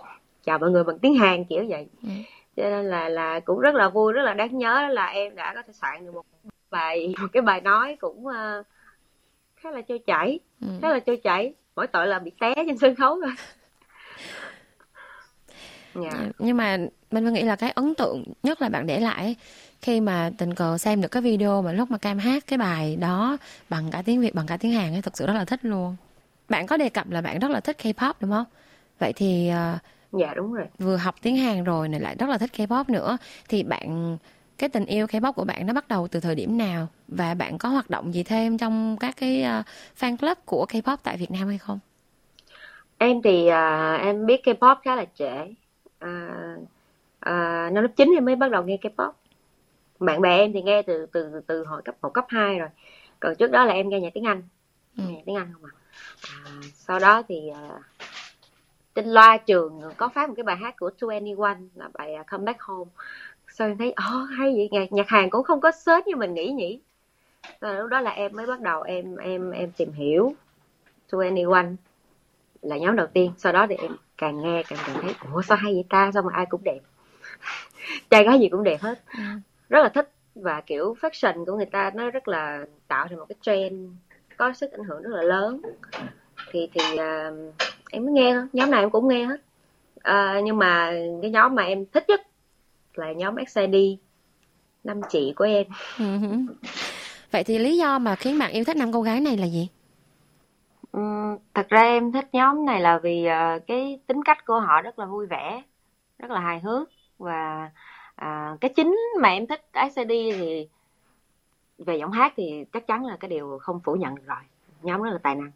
chào 0.44 0.58
mọi 0.58 0.70
người 0.70 0.84
bằng 0.84 0.98
tiếng 0.98 1.14
Hàn 1.14 1.44
kiểu 1.44 1.64
vậy 1.68 1.88
ừ. 2.02 2.08
cho 2.56 2.62
nên 2.62 2.84
là 2.84 3.08
là 3.08 3.40
cũng 3.40 3.60
rất 3.60 3.74
là 3.74 3.88
vui 3.88 4.12
rất 4.12 4.22
là 4.22 4.34
đáng 4.34 4.58
nhớ 4.58 4.88
là 4.90 5.06
em 5.06 5.34
đã 5.34 5.54
có 5.54 5.62
thể 5.62 5.72
soạn 5.72 6.06
được 6.06 6.14
một 6.14 6.24
bài 6.70 7.14
một 7.20 7.28
cái 7.32 7.42
bài 7.42 7.60
nói 7.60 7.96
cũng 8.00 8.26
uh, 8.26 8.66
khá 9.56 9.70
là 9.70 9.80
trôi 9.80 9.98
chảy 9.98 10.40
ừ. 10.60 10.68
khá 10.82 10.88
là 10.88 10.98
trôi 10.98 11.16
chảy 11.16 11.54
mỗi 11.76 11.86
tội 11.86 12.06
là 12.06 12.18
bị 12.18 12.32
té 12.40 12.54
trên 12.56 12.78
sân 12.78 12.94
khấu 12.94 13.20
thôi 13.22 13.32
yeah. 15.94 16.12
Dạ. 16.12 16.28
nhưng 16.38 16.56
mà 16.56 16.78
mình 17.10 17.32
nghĩ 17.32 17.42
là 17.42 17.56
cái 17.56 17.70
ấn 17.70 17.94
tượng 17.94 18.24
nhất 18.42 18.62
là 18.62 18.68
bạn 18.68 18.86
để 18.86 19.00
lại 19.00 19.36
khi 19.82 20.00
mà 20.00 20.30
tình 20.38 20.54
cờ 20.54 20.78
xem 20.78 21.00
được 21.00 21.08
cái 21.08 21.22
video 21.22 21.62
mà 21.62 21.72
lúc 21.72 21.90
mà 21.90 21.98
cam 21.98 22.18
hát 22.18 22.46
cái 22.46 22.58
bài 22.58 22.96
đó 22.96 23.36
bằng 23.68 23.90
cả 23.90 24.02
tiếng 24.02 24.20
việt 24.20 24.34
bằng 24.34 24.46
cả 24.46 24.56
tiếng 24.56 24.72
hàn 24.72 24.92
ấy 24.92 25.02
thực 25.02 25.16
sự 25.16 25.26
rất 25.26 25.32
là 25.32 25.44
thích 25.44 25.60
luôn 25.62 25.96
bạn 26.48 26.66
có 26.66 26.76
đề 26.76 26.88
cập 26.88 27.10
là 27.10 27.20
bạn 27.20 27.38
rất 27.38 27.50
là 27.50 27.60
thích 27.60 27.76
K-pop 27.82 28.12
đúng 28.20 28.30
không 28.30 28.46
vậy 28.98 29.12
thì 29.12 29.50
uh, 29.74 29.80
dạ 30.20 30.34
đúng 30.34 30.52
rồi 30.52 30.66
vừa 30.78 30.96
học 30.96 31.14
tiếng 31.22 31.36
hàn 31.36 31.64
rồi 31.64 31.88
này 31.88 32.00
lại 32.00 32.16
rất 32.18 32.28
là 32.28 32.38
thích 32.38 32.50
K-pop 32.56 32.84
nữa 32.88 33.18
thì 33.48 33.62
bạn 33.62 34.16
cái 34.60 34.68
tình 34.68 34.86
yêu 34.86 35.06
K-pop 35.06 35.32
của 35.32 35.44
bạn 35.44 35.66
nó 35.66 35.72
bắt 35.72 35.88
đầu 35.88 36.08
từ 36.08 36.20
thời 36.20 36.34
điểm 36.34 36.58
nào 36.58 36.86
và 37.08 37.34
bạn 37.34 37.58
có 37.58 37.68
hoạt 37.68 37.90
động 37.90 38.14
gì 38.14 38.22
thêm 38.22 38.58
trong 38.58 38.96
các 39.00 39.16
cái 39.20 39.44
uh, 39.60 39.66
fan 40.00 40.16
club 40.16 40.38
của 40.44 40.66
K-pop 40.68 40.96
tại 41.02 41.16
Việt 41.16 41.30
Nam 41.30 41.48
hay 41.48 41.58
không? 41.58 41.78
Em 42.98 43.22
thì 43.22 43.48
uh, 43.48 44.00
em 44.00 44.26
biết 44.26 44.40
K-pop 44.44 44.76
khá 44.84 44.96
là 44.96 45.04
trễ. 45.14 45.54
Uh, 46.04 46.62
uh, 47.26 47.72
năm 47.72 47.74
lớp 47.74 47.90
9 47.96 48.10
em 48.16 48.24
mới 48.24 48.36
bắt 48.36 48.50
đầu 48.50 48.62
nghe 48.62 48.78
K-pop. 48.82 49.12
Bạn 49.98 50.20
bè 50.20 50.38
em 50.38 50.52
thì 50.52 50.62
nghe 50.62 50.82
từ 50.82 51.06
từ 51.06 51.40
từ 51.46 51.64
hồi 51.64 51.82
cấp 51.82 51.94
1, 52.02 52.08
cấp 52.08 52.24
2 52.28 52.58
rồi. 52.58 52.68
Còn 53.20 53.34
trước 53.34 53.50
đó 53.50 53.64
là 53.64 53.72
em 53.72 53.88
nghe 53.88 54.00
nhạc 54.00 54.10
tiếng 54.14 54.26
Anh. 54.26 54.42
Ừ. 54.96 55.04
nghe 55.08 55.22
tiếng 55.26 55.36
Anh 55.36 55.52
không 55.52 55.64
à, 55.64 55.72
à 56.44 56.52
sau 56.74 56.98
đó 56.98 57.22
thì 57.28 57.48
à, 57.54 57.68
trên 58.94 59.06
loa 59.06 59.36
trường 59.36 59.80
có 59.96 60.08
phát 60.08 60.28
một 60.28 60.34
cái 60.36 60.44
bài 60.44 60.56
hát 60.56 60.74
của 60.78 60.90
21 61.10 61.56
là 61.74 61.88
bài 61.94 62.16
uh, 62.20 62.26
Come 62.26 62.44
Back 62.44 62.60
Home. 62.60 62.90
Sau 63.52 63.68
em 63.68 63.78
thấy 63.78 63.88
oh, 63.88 64.28
hay 64.38 64.52
vậy 64.56 64.68
nhạc, 64.72 64.92
nhạc 64.92 65.08
Hàn 65.08 65.30
cũng 65.30 65.44
không 65.44 65.60
có 65.60 65.70
sớt 65.70 66.06
như 66.06 66.16
mình 66.16 66.34
nghĩ 66.34 66.52
nhỉ? 66.52 66.80
Rồi 67.60 67.76
lúc 67.76 67.88
đó 67.88 68.00
là 68.00 68.10
em 68.10 68.32
mới 68.32 68.46
bắt 68.46 68.60
đầu 68.60 68.82
em 68.82 69.16
em 69.16 69.50
em 69.50 69.72
tìm 69.72 69.92
hiểu 69.92 70.34
21 71.12 71.66
là 72.62 72.78
nhóm 72.78 72.96
đầu 72.96 73.06
tiên. 73.06 73.32
Sau 73.38 73.52
đó 73.52 73.66
thì 73.68 73.74
em 73.74 73.96
càng 74.20 74.42
nghe 74.42 74.62
càng 74.68 74.78
càng 74.86 74.96
thấy 75.02 75.14
ủa 75.32 75.42
sao 75.42 75.56
hay 75.56 75.74
vậy 75.74 75.84
ta? 75.88 76.10
Sao 76.14 76.22
mà 76.22 76.30
ai 76.34 76.46
cũng 76.46 76.64
đẹp? 76.64 76.78
Trai 78.10 78.24
gái 78.24 78.40
gì 78.40 78.48
cũng 78.48 78.64
đẹp 78.64 78.80
hết. 78.80 79.00
Ừ. 79.12 79.22
Rất 79.68 79.82
là 79.82 79.88
thích 79.88 80.10
và 80.34 80.60
kiểu 80.60 80.96
fashion 81.00 81.44
của 81.44 81.56
người 81.56 81.66
ta 81.66 81.90
nó 81.94 82.10
rất 82.10 82.28
là 82.28 82.64
tạo 82.88 83.06
thành 83.08 83.18
một 83.18 83.26
cái 83.28 83.36
trend 83.42 83.90
có 84.36 84.52
sức 84.52 84.72
ảnh 84.72 84.84
hưởng 84.84 85.02
rất 85.02 85.10
là 85.12 85.22
lớn. 85.22 85.60
Thì 86.52 86.68
thì 86.72 86.80
uh, 86.94 87.54
em 87.90 88.04
mới 88.04 88.12
nghe 88.12 88.34
thôi 88.34 88.46
nhóm 88.52 88.70
nào 88.70 88.80
em 88.80 88.90
cũng 88.90 89.08
nghe 89.08 89.24
hết. 89.24 89.40
Uh, 89.96 90.44
nhưng 90.44 90.58
mà 90.58 90.92
cái 91.22 91.30
nhóm 91.30 91.54
mà 91.54 91.62
em 91.62 91.84
thích 91.92 92.04
nhất 92.08 92.20
là 92.94 93.12
nhóm 93.12 93.36
XID 93.46 93.76
năm 94.84 95.00
chị 95.10 95.32
của 95.36 95.44
em. 95.44 95.66
Ừ. 95.98 96.04
Vậy 97.30 97.44
thì 97.44 97.58
lý 97.58 97.76
do 97.76 97.98
mà 97.98 98.16
khiến 98.16 98.38
bạn 98.38 98.52
yêu 98.52 98.64
thích 98.64 98.76
năm 98.76 98.92
cô 98.92 99.02
gái 99.02 99.20
này 99.20 99.36
là 99.36 99.46
gì 99.46 99.68
um, 100.92 101.36
thật 101.54 101.68
ra 101.68 101.82
em 101.82 102.12
thích 102.12 102.28
nhóm 102.32 102.66
này 102.66 102.80
là 102.80 102.98
vì 102.98 103.26
uh, 103.26 103.66
cái 103.66 104.00
tính 104.06 104.22
cách 104.22 104.46
của 104.46 104.60
họ 104.60 104.82
rất 104.82 104.98
là 104.98 105.06
vui 105.06 105.26
vẻ 105.26 105.62
rất 106.18 106.30
là 106.30 106.40
hài 106.40 106.60
hước 106.60 106.88
và 107.18 107.70
à, 108.14 108.56
cái 108.60 108.72
chính 108.76 108.98
mà 109.20 109.28
em 109.28 109.46
thích 109.46 109.66
SCD 109.90 110.08
thì 110.08 110.68
về 111.78 111.96
giọng 111.96 112.12
hát 112.12 112.32
thì 112.36 112.64
chắc 112.72 112.86
chắn 112.86 113.04
là 113.04 113.16
cái 113.20 113.28
điều 113.28 113.58
không 113.62 113.80
phủ 113.84 113.94
nhận 113.94 114.14
rồi 114.14 114.38
nhóm 114.82 115.02
rất 115.02 115.10
là 115.10 115.18
tài 115.18 115.34
năng. 115.34 115.50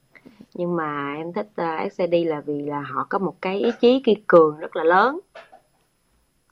Nhưng 0.54 0.76
mà 0.76 1.14
em 1.16 1.32
thích 1.32 1.48
ờ, 1.56 1.78
uh, 1.84 1.92
SCD 1.92 2.14
là 2.26 2.40
vì 2.40 2.62
là 2.62 2.80
họ 2.80 3.06
có 3.08 3.18
một 3.18 3.34
cái 3.40 3.58
ý 3.58 3.70
chí 3.80 4.00
kiên 4.04 4.24
cường 4.26 4.58
rất 4.58 4.76
là 4.76 4.84
lớn. 4.84 5.20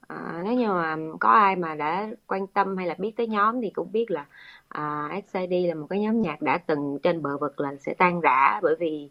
À, 0.08 0.42
nếu 0.44 0.52
như 0.52 0.68
mà 0.68 0.96
có 1.20 1.28
ai 1.28 1.56
mà 1.56 1.74
đã 1.74 2.08
quan 2.26 2.46
tâm 2.46 2.76
hay 2.76 2.86
là 2.86 2.94
biết 2.98 3.16
tới 3.16 3.26
nhóm 3.26 3.60
thì 3.60 3.70
cũng 3.70 3.92
biết 3.92 4.10
là 4.10 4.26
à, 4.72 5.20
XID 5.32 5.68
là 5.68 5.74
một 5.74 5.86
cái 5.90 6.00
nhóm 6.00 6.22
nhạc 6.22 6.42
đã 6.42 6.58
từng 6.58 6.98
trên 7.02 7.22
bờ 7.22 7.38
vực 7.38 7.60
là 7.60 7.76
sẽ 7.76 7.94
tan 7.94 8.20
rã 8.20 8.60
bởi 8.62 8.76
vì 8.80 9.10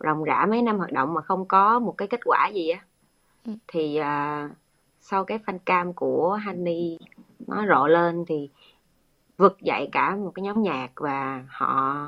ròng 0.00 0.24
rã 0.24 0.46
mấy 0.50 0.62
năm 0.62 0.78
hoạt 0.78 0.92
động 0.92 1.14
mà 1.14 1.20
không 1.20 1.48
có 1.48 1.78
một 1.78 1.94
cái 1.98 2.08
kết 2.08 2.20
quả 2.24 2.48
gì 2.54 2.68
á 2.68 2.80
ừ. 3.46 3.52
thì 3.66 3.96
à, 3.96 4.48
sau 5.00 5.24
cái 5.24 5.38
fan 5.46 5.58
cam 5.66 5.92
của 5.92 6.38
Honey 6.46 6.98
nó 7.46 7.66
rộ 7.68 7.86
lên 7.86 8.24
thì 8.28 8.50
vực 9.36 9.60
dậy 9.60 9.88
cả 9.92 10.16
một 10.16 10.32
cái 10.34 10.42
nhóm 10.42 10.62
nhạc 10.62 10.90
và 10.96 11.44
họ 11.48 12.06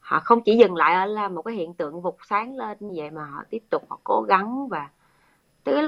họ 0.00 0.20
không 0.20 0.40
chỉ 0.42 0.56
dừng 0.56 0.74
lại 0.74 0.94
ở 0.94 1.06
là 1.06 1.28
một 1.28 1.42
cái 1.42 1.54
hiện 1.54 1.74
tượng 1.74 2.02
vụt 2.02 2.14
sáng 2.28 2.56
lên 2.56 2.78
như 2.80 2.92
vậy 2.96 3.10
mà 3.10 3.24
họ 3.24 3.42
tiếp 3.50 3.62
tục 3.70 3.82
họ 3.88 3.98
cố 4.04 4.22
gắng 4.22 4.68
và 4.68 4.88
cái 5.64 5.84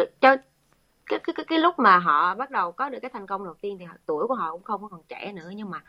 cái 1.50 1.58
lúc 1.58 1.78
mà 1.78 1.98
họ 1.98 2.34
bắt 2.34 2.50
đầu 2.50 2.72
có 2.72 2.88
được 2.88 2.98
cái 3.02 3.10
thành 3.14 3.26
công 3.26 3.44
đầu 3.44 3.54
tiên 3.60 3.76
thì 3.78 3.86
tuổi 4.06 4.26
của 4.26 4.34
họ 4.34 4.52
cũng 4.52 4.62
không 4.62 4.88
còn 4.90 5.00
trẻ 5.08 5.32
nữa 5.32 5.50
nhưng 5.54 5.70
mà 5.70 5.82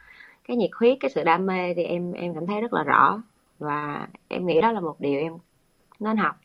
cái 0.48 0.58
nhiệt 0.58 0.70
huyết 0.74 0.98
cái 1.00 1.12
sự 1.16 1.24
đam 1.24 1.46
mê 1.46 1.74
thì 1.74 1.84
em 1.84 2.12
em 2.12 2.34
cảm 2.34 2.48
thấy 2.48 2.62
rất 2.62 2.74
là 2.74 2.84
rõ 2.84 3.22
và 3.60 4.08
em 4.28 4.46
nghĩ 4.46 4.62
đó 4.62 4.72
là 4.72 4.80
một 4.80 4.96
điều 5.00 5.20
em 5.20 5.34
nên 6.00 6.18
học 6.18 6.36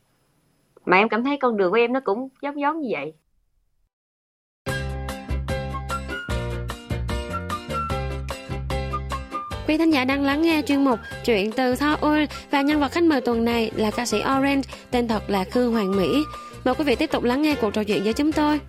mà 0.85 0.97
em 0.97 1.09
cảm 1.09 1.23
thấy 1.23 1.37
con 1.37 1.57
đường 1.57 1.71
của 1.71 1.77
em 1.77 1.93
nó 1.93 1.99
cũng 1.99 2.29
giống 2.41 2.59
giống 2.59 2.81
như 2.81 2.89
vậy 2.91 3.13
Quý 9.67 9.77
thính 9.77 9.93
giả 9.93 10.05
đang 10.05 10.23
lắng 10.23 10.41
nghe 10.41 10.61
chuyên 10.61 10.83
mục 10.83 10.99
Chuyện 11.25 11.51
từ 11.51 11.75
Seoul 11.75 12.23
và 12.51 12.61
nhân 12.61 12.79
vật 12.79 12.91
khách 12.91 13.03
mời 13.03 13.21
tuần 13.21 13.45
này 13.45 13.71
là 13.75 13.91
ca 13.91 14.05
sĩ 14.05 14.17
Orange, 14.17 14.61
tên 14.91 15.07
thật 15.07 15.29
là 15.29 15.43
Khương 15.43 15.71
Hoàng 15.71 15.97
Mỹ. 15.97 16.23
Mời 16.65 16.75
quý 16.75 16.83
vị 16.83 16.95
tiếp 16.95 17.11
tục 17.11 17.23
lắng 17.23 17.41
nghe 17.41 17.55
cuộc 17.61 17.73
trò 17.73 17.83
chuyện 17.83 18.03
với 18.03 18.13
chúng 18.13 18.31
tôi. 18.31 18.59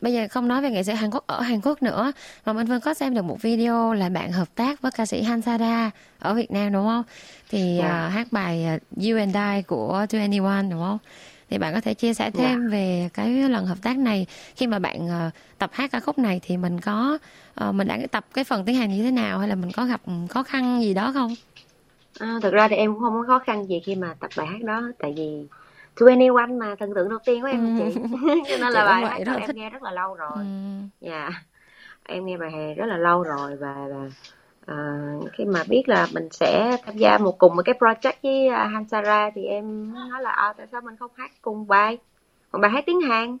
Bây 0.00 0.12
giờ 0.12 0.26
không 0.30 0.48
nói 0.48 0.62
về 0.62 0.70
nghệ 0.70 0.82
sĩ 0.82 0.92
Hàn 0.92 1.10
Quốc 1.10 1.26
ở 1.26 1.40
Hàn 1.40 1.60
Quốc 1.60 1.82
nữa 1.82 2.12
mà 2.46 2.52
Minh 2.52 2.66
Vân 2.66 2.80
có 2.80 2.94
xem 2.94 3.14
được 3.14 3.22
một 3.22 3.42
video 3.42 3.92
là 3.92 4.08
bạn 4.08 4.32
hợp 4.32 4.48
tác 4.54 4.82
với 4.82 4.92
ca 4.92 5.06
sĩ 5.06 5.22
Hansara 5.22 5.90
ở 6.18 6.34
Việt 6.34 6.50
Nam 6.50 6.72
đúng 6.72 6.86
không? 6.86 7.02
Thì 7.48 7.78
yeah. 7.78 8.06
Uh, 8.06 8.12
hát 8.12 8.26
bài 8.30 8.66
uh, 8.76 9.04
You 9.04 9.18
and 9.18 9.36
I 9.36 9.62
của 9.62 10.06
21 10.12 10.52
đúng 10.70 10.80
không? 10.80 10.98
Thì 11.50 11.58
bạn 11.58 11.74
có 11.74 11.80
thể 11.80 11.94
chia 11.94 12.14
sẻ 12.14 12.30
thêm 12.30 12.44
yeah. 12.44 12.58
Dạ. 12.60 12.68
về 12.70 13.08
cái 13.14 13.30
lần 13.30 13.66
hợp 13.66 13.78
tác 13.82 13.98
này 13.98 14.26
khi 14.56 14.66
mà 14.66 14.78
bạn 14.78 15.06
uh, 15.06 15.32
tập 15.58 15.70
hát 15.72 15.90
ca 15.92 16.00
khúc 16.00 16.18
này 16.18 16.40
thì 16.42 16.56
mình 16.56 16.80
có 16.80 17.18
uh, 17.64 17.74
mình 17.74 17.88
đã 17.88 17.98
tập 18.10 18.24
cái 18.34 18.44
phần 18.44 18.64
tiếng 18.64 18.76
Hàn 18.76 18.90
như 18.90 19.02
thế 19.02 19.10
nào 19.10 19.38
hay 19.38 19.48
là 19.48 19.54
mình 19.54 19.72
có 19.72 19.84
gặp 19.84 20.00
khó 20.28 20.42
khăn 20.42 20.82
gì 20.82 20.94
đó 20.94 21.12
không? 21.12 21.34
À, 22.18 22.38
thực 22.42 22.52
ra 22.52 22.68
thì 22.68 22.76
em 22.76 22.94
cũng 22.94 23.02
không 23.02 23.12
có 23.12 23.24
khó 23.26 23.38
khăn 23.38 23.66
gì 23.68 23.80
khi 23.84 23.94
mà 23.94 24.14
tập 24.20 24.30
bài 24.36 24.46
hát 24.46 24.62
đó 24.64 24.82
tại 24.98 25.14
vì 25.16 25.46
21 26.06 26.50
mà 26.50 26.74
thần 26.78 26.94
tượng 26.94 27.08
đầu 27.08 27.18
tiên 27.24 27.42
của 27.42 27.48
em 27.48 27.78
ừ. 27.78 27.84
chị 27.94 28.00
cho 28.48 28.56
nên 28.60 28.72
là 28.72 28.84
bài 28.84 29.04
hát 29.04 29.18
đó 29.26 29.32
em 29.32 29.46
thích. 29.46 29.56
nghe 29.56 29.70
rất 29.70 29.82
là 29.82 29.90
lâu 29.90 30.14
rồi 30.14 30.30
ừ. 30.36 30.44
dạ 31.00 31.20
yeah. 31.20 31.32
em 32.04 32.26
nghe 32.26 32.36
bài 32.36 32.50
hè 32.52 32.74
rất 32.74 32.86
là 32.86 32.96
lâu 32.96 33.22
rồi 33.22 33.56
và, 33.56 33.74
và 33.90 34.10
à, 34.66 34.76
khi 35.32 35.44
mà 35.44 35.64
biết 35.68 35.88
là 35.88 36.06
mình 36.14 36.28
sẽ 36.30 36.76
tham 36.84 36.96
gia 36.96 37.18
một 37.18 37.38
cùng 37.38 37.56
một 37.56 37.62
cái 37.64 37.74
project 37.78 38.12
với 38.22 38.48
uh, 38.48 38.72
Hansara 38.72 39.30
thì 39.34 39.44
em 39.44 39.94
nói 39.94 40.22
là 40.22 40.30
à, 40.30 40.52
tại 40.56 40.66
sao 40.72 40.80
mình 40.80 40.96
không 40.96 41.10
hát 41.14 41.30
cùng 41.42 41.66
bài 41.66 41.98
một 42.52 42.58
bài 42.58 42.70
hát 42.70 42.84
tiếng 42.86 43.00
Hàn 43.00 43.38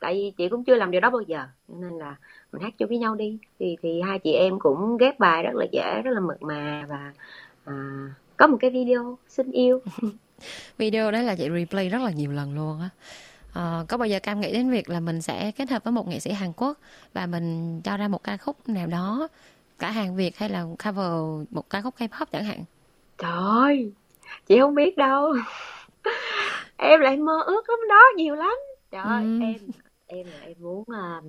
tại 0.00 0.14
vì 0.14 0.32
chị 0.36 0.48
cũng 0.48 0.64
chưa 0.64 0.74
làm 0.74 0.90
điều 0.90 1.00
đó 1.00 1.10
bao 1.10 1.20
giờ 1.20 1.44
nên 1.68 1.98
là 1.98 2.16
mình 2.52 2.62
hát 2.62 2.72
chung 2.78 2.88
với 2.88 2.98
nhau 2.98 3.14
đi 3.14 3.38
thì 3.58 3.76
thì 3.82 4.00
hai 4.00 4.18
chị 4.18 4.32
em 4.32 4.58
cũng 4.58 4.96
ghép 4.96 5.18
bài 5.18 5.42
rất 5.42 5.54
là 5.54 5.66
dễ 5.72 6.02
rất 6.04 6.10
là 6.10 6.20
mượt 6.20 6.42
mà 6.42 6.86
và 6.88 7.12
à, 7.64 7.74
có 8.36 8.46
một 8.46 8.56
cái 8.60 8.70
video 8.70 9.18
xin 9.28 9.50
yêu 9.50 9.80
video 10.78 11.10
đó 11.10 11.22
là 11.22 11.34
chị 11.34 11.48
replay 11.54 11.88
rất 11.88 12.02
là 12.02 12.10
nhiều 12.10 12.32
lần 12.32 12.54
luôn 12.54 12.80
á. 12.80 12.88
À, 13.54 13.84
có 13.88 13.96
bao 13.96 14.08
giờ 14.08 14.18
cam 14.22 14.40
nghĩ 14.40 14.52
đến 14.52 14.70
việc 14.70 14.88
là 14.88 15.00
mình 15.00 15.22
sẽ 15.22 15.52
kết 15.56 15.70
hợp 15.70 15.84
với 15.84 15.92
một 15.92 16.08
nghệ 16.08 16.20
sĩ 16.20 16.32
hàn 16.32 16.52
quốc 16.52 16.78
và 17.12 17.26
mình 17.26 17.80
cho 17.84 17.96
ra 17.96 18.08
một 18.08 18.24
ca 18.24 18.36
khúc 18.36 18.68
nào 18.68 18.86
đó 18.86 19.28
cả 19.78 19.90
hàng 19.90 20.16
việt 20.16 20.38
hay 20.38 20.48
là 20.48 20.64
cover 20.84 21.46
một 21.50 21.70
ca 21.70 21.82
khúc 21.82 21.94
k-pop 21.98 22.26
chẳng 22.32 22.44
hạn? 22.44 22.64
Trời 23.18 23.32
ơi 23.32 23.92
chị 24.46 24.60
không 24.60 24.74
biết 24.74 24.96
đâu. 24.96 25.34
Em 26.76 27.00
lại 27.00 27.16
mơ 27.16 27.42
ước 27.46 27.68
lắm 27.68 27.78
đó 27.88 28.02
nhiều 28.16 28.34
lắm. 28.34 28.56
Trời 28.90 29.02
ơi 29.02 29.22
ừ. 29.22 29.40
em 29.42 29.56
em 30.06 30.26
là 30.26 30.46
em 30.46 30.56
muốn 30.60 30.80
uh, 30.80 31.24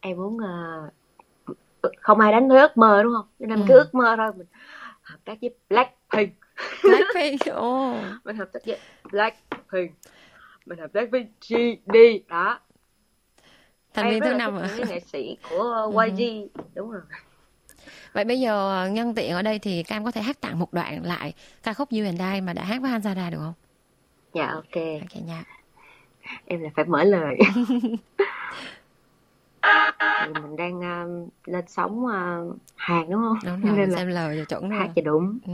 em 0.00 0.16
muốn 0.16 0.36
uh, 0.36 1.56
không 2.00 2.20
ai 2.20 2.32
đánh 2.32 2.48
thuế 2.48 2.60
ước 2.60 2.76
mơ 2.76 3.02
đúng 3.02 3.12
không? 3.16 3.26
Nên 3.38 3.60
ừ. 3.60 3.64
cứ 3.68 3.74
ước 3.74 3.94
mơ 3.94 4.14
thôi 4.16 4.32
mình 4.36 4.46
hợp 5.02 5.18
tác 5.24 5.34
với 5.40 5.54
Blackpink 5.68 6.34
Blackpink 6.82 7.40
oh. 7.50 7.94
mình 8.24 8.36
hợp 8.36 8.48
tác 8.52 8.60
với 8.66 8.78
Blackpink 9.10 9.92
mình 10.66 10.78
hợp 10.78 10.92
tác 10.92 11.10
với 11.10 11.26
GD 11.48 11.96
đó 12.28 12.60
thành 13.94 14.10
viên 14.10 14.20
thứ 14.22 14.34
năm 14.34 14.58
à 14.58 14.70
nghệ 14.88 15.00
sĩ 15.00 15.36
của 15.50 15.92
YG 16.06 16.20
ừ. 16.54 16.62
đúng 16.74 16.90
rồi 16.90 17.02
Vậy 18.12 18.24
bây 18.24 18.40
giờ 18.40 18.82
ờ, 18.82 18.88
nhân 18.88 19.14
tiện 19.14 19.32
ở 19.32 19.42
đây 19.42 19.58
thì 19.58 19.82
Cam 19.82 20.04
có 20.04 20.10
thể 20.10 20.22
hát 20.22 20.40
tặng 20.40 20.58
một 20.58 20.72
đoạn 20.72 21.04
lại 21.04 21.34
ca 21.62 21.74
khúc 21.74 21.88
You 21.90 22.04
and 22.04 22.20
I 22.34 22.40
mà 22.40 22.52
đã 22.52 22.64
hát 22.64 22.82
với 22.82 22.90
Hanzada 22.90 23.30
được 23.30 23.38
không? 23.38 23.54
Dạ 24.34 24.46
ok. 24.46 24.82
Ok 25.00 25.22
nha. 25.26 25.44
Em 26.46 26.60
là 26.60 26.70
phải 26.76 26.84
mở 26.84 27.04
lời. 27.04 27.38
mình 30.33 30.55
đang 30.55 30.77
uh, 30.77 31.31
lên 31.45 31.65
sóng 31.67 32.05
uh, 32.05 32.57
hàng 32.75 33.09
đúng 33.09 33.21
không? 33.21 33.37
Đúng 33.45 33.61
rồi, 33.61 33.77
Nên 33.77 33.95
xem 33.95 34.07
lời 34.07 34.37
cho 34.39 34.45
chuẩn 34.45 34.69
rồi. 34.69 34.79
Hát 34.79 34.89
cho 34.95 35.01
đúng. 35.01 35.37
Ừ. 35.47 35.53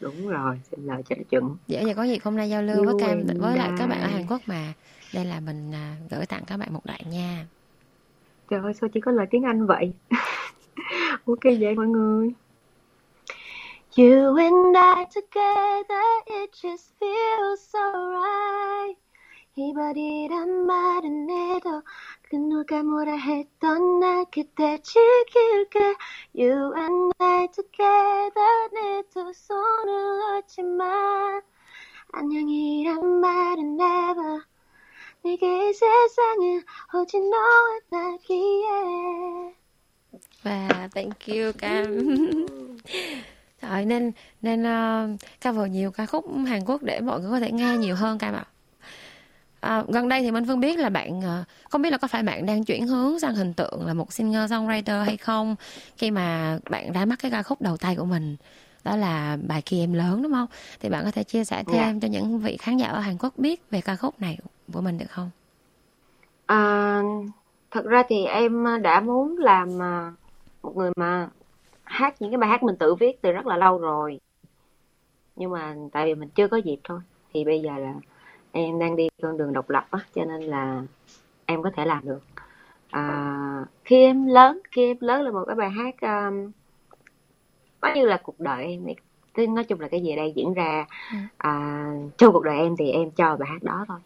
Đúng 0.00 0.28
rồi, 0.28 0.60
xem 0.70 0.86
lời 0.86 1.02
cho 1.08 1.16
nó 1.16 1.22
chuẩn. 1.30 1.56
Dễ 1.66 1.84
vậy 1.84 1.94
có 1.94 2.02
gì 2.02 2.18
hôm 2.24 2.36
nay 2.36 2.50
giao 2.50 2.62
lưu 2.62 2.84
với 2.84 2.94
Cam 3.00 3.22
với 3.38 3.56
lại 3.56 3.70
các 3.78 3.86
bạn 3.86 4.00
ở 4.00 4.06
Hàn 4.06 4.26
Quốc 4.28 4.40
mà. 4.46 4.72
Đây 5.14 5.24
là 5.24 5.40
mình 5.40 5.70
uh, 5.70 6.10
gửi 6.10 6.26
tặng 6.26 6.42
các 6.46 6.56
bạn 6.56 6.72
một 6.72 6.86
đoạn 6.86 7.00
nha. 7.10 7.46
Trời 8.50 8.60
ơi, 8.60 8.74
sao 8.80 8.88
chỉ 8.94 9.00
có 9.00 9.12
lời 9.12 9.26
tiếng 9.30 9.42
Anh 9.42 9.66
vậy? 9.66 9.92
ok 11.26 11.44
vậy 11.60 11.74
mọi 11.74 11.86
người. 11.86 12.30
You 13.96 14.36
and 14.36 14.76
I 14.76 15.04
together, 15.14 16.04
it 16.26 16.50
just 16.62 16.90
feels 17.00 17.56
so 17.56 17.92
right. 18.10 18.98
이별이란 19.56 20.66
말은 20.66 21.30
해도 21.30 21.82
그 22.28 22.36
누가 22.36 22.82
뭐라 22.82 23.16
했던 23.16 24.00
나 24.00 24.24
그때 24.24 24.78
지킬게 24.82 25.78
You 26.34 26.74
and 26.76 27.12
I 27.18 27.48
together 27.48 28.68
내 28.72 29.02
두 29.14 29.32
손을 29.32 30.18
놓지만 30.18 31.42
안녕이란 32.12 33.20
말은 33.20 33.80
never 33.80 34.42
내게 35.22 35.68
이 35.68 35.72
세상은 35.72 36.64
오직 36.94 37.20
너와 37.20 37.78
나기에 37.90 39.54
Và 40.42 40.88
thank 40.94 41.28
you 41.28 41.52
Cam 41.58 42.36
Trời 43.62 43.84
nên 43.84 44.12
nên 44.42 44.62
uh, 44.62 45.20
cover 45.40 45.70
nhiều 45.70 45.90
ca 45.90 46.06
khúc 46.06 46.26
Hàn 46.46 46.64
Quốc 46.66 46.82
để 46.82 47.00
mọi 47.00 47.20
người 47.20 47.30
có 47.30 47.40
thể 47.40 47.52
nghe 47.52 47.76
nhiều 47.76 47.94
hơn 47.94 48.18
Cam 48.18 48.34
ạ. 48.34 48.38
À. 48.38 48.50
À, 49.59 49.83
gần 49.87 50.09
đây 50.09 50.21
thì 50.21 50.31
Minh 50.31 50.45
Phương 50.47 50.59
biết 50.59 50.79
là 50.79 50.89
bạn 50.89 51.21
ờ, 51.21 51.43
không 51.69 51.81
biết 51.81 51.89
là 51.89 51.97
có 51.97 52.07
phải 52.07 52.23
bạn 52.23 52.45
đang 52.45 52.63
chuyển 52.63 52.87
hướng 52.87 53.19
sang 53.19 53.35
hình 53.35 53.53
tượng 53.53 53.85
là 53.85 53.93
một 53.93 54.13
singer 54.13 54.51
songwriter 54.51 55.03
hay 55.03 55.17
không 55.17 55.55
khi 55.97 56.11
mà 56.11 56.57
bạn 56.69 56.91
ra 56.91 57.05
mắt 57.05 57.19
cái 57.21 57.31
ca 57.31 57.43
khúc 57.43 57.61
đầu 57.61 57.77
tay 57.77 57.95
của 57.95 58.05
mình 58.05 58.35
đó 58.83 58.95
là 58.95 59.37
bài 59.47 59.61
kia 59.65 59.83
em 59.83 59.93
lớn 59.93 60.21
đúng 60.23 60.31
không 60.31 60.47
thì 60.79 60.89
bạn 60.89 61.05
có 61.05 61.11
thể 61.11 61.23
chia 61.23 61.45
sẻ 61.45 61.63
thêm 61.67 61.75
yeah. 61.75 61.93
Dạ. 61.93 61.99
cho 62.01 62.07
những 62.07 62.39
vị 62.39 62.57
khán 62.57 62.77
giả 62.77 62.87
ở 62.87 62.99
Hàn 62.99 63.17
Quốc 63.19 63.33
biết 63.37 63.69
về 63.71 63.81
ca 63.81 63.95
khúc 63.95 64.21
này 64.21 64.37
của 64.73 64.81
mình 64.81 64.97
được 64.97 65.09
không? 65.09 65.29
À, 66.45 67.01
thật 67.71 67.85
ra 67.85 68.03
thì 68.09 68.25
em 68.25 68.65
đã 68.81 68.99
muốn 68.99 69.37
làm 69.37 69.79
ờ, 69.79 70.11
một 70.63 70.77
người 70.77 70.91
mà 70.95 71.27
hát 71.83 72.21
những 72.21 72.31
cái 72.31 72.37
bài 72.37 72.49
hát 72.49 72.63
mình 72.63 72.75
tự 72.75 72.95
viết 72.95 73.21
từ 73.21 73.31
rất 73.31 73.47
là 73.47 73.57
lâu 73.57 73.77
rồi 73.77 74.19
nhưng 75.35 75.51
mà 75.51 75.75
tại 75.91 76.05
vì 76.05 76.15
mình 76.15 76.29
chưa 76.29 76.47
có 76.47 76.57
dịp 76.57 76.79
thôi 76.83 76.99
thì 77.33 77.43
bây 77.43 77.61
giờ 77.61 77.71
là 77.77 77.93
em 78.51 78.79
đang 78.79 78.95
đi 78.95 79.07
con 79.21 79.37
đường 79.37 79.53
độc 79.53 79.69
lập 79.69 79.87
á 79.91 79.99
cho 80.15 80.25
nên 80.25 80.41
là 80.41 80.81
em 81.45 81.63
có 81.63 81.71
thể 81.75 81.85
làm 81.85 82.05
được. 82.05 82.21
À, 82.91 83.65
khi 83.85 84.03
em 84.03 84.27
lớn 84.27 84.59
khi 84.71 84.85
em 84.85 84.97
lớn 84.99 85.21
là 85.21 85.31
một 85.31 85.43
cái 85.47 85.55
bài 85.55 85.69
hát 85.69 85.95
um, 86.01 86.51
có 87.79 87.93
như 87.95 88.05
là 88.05 88.19
cuộc 88.23 88.39
đời 88.39 88.63
em 88.63 88.85
thì 89.33 89.47
nói 89.47 89.63
chung 89.63 89.79
là 89.79 89.87
cái 89.87 90.01
gì 90.01 90.15
đây 90.15 90.33
diễn 90.35 90.53
ra 90.53 90.85
ừ. 91.11 91.17
à, 91.37 91.85
trong 92.17 92.33
cuộc 92.33 92.43
đời 92.43 92.57
em 92.57 92.75
thì 92.77 92.91
em 92.91 93.11
cho 93.11 93.37
bài 93.37 93.49
hát 93.51 93.63
đó 93.63 93.85
thôi. 93.87 93.99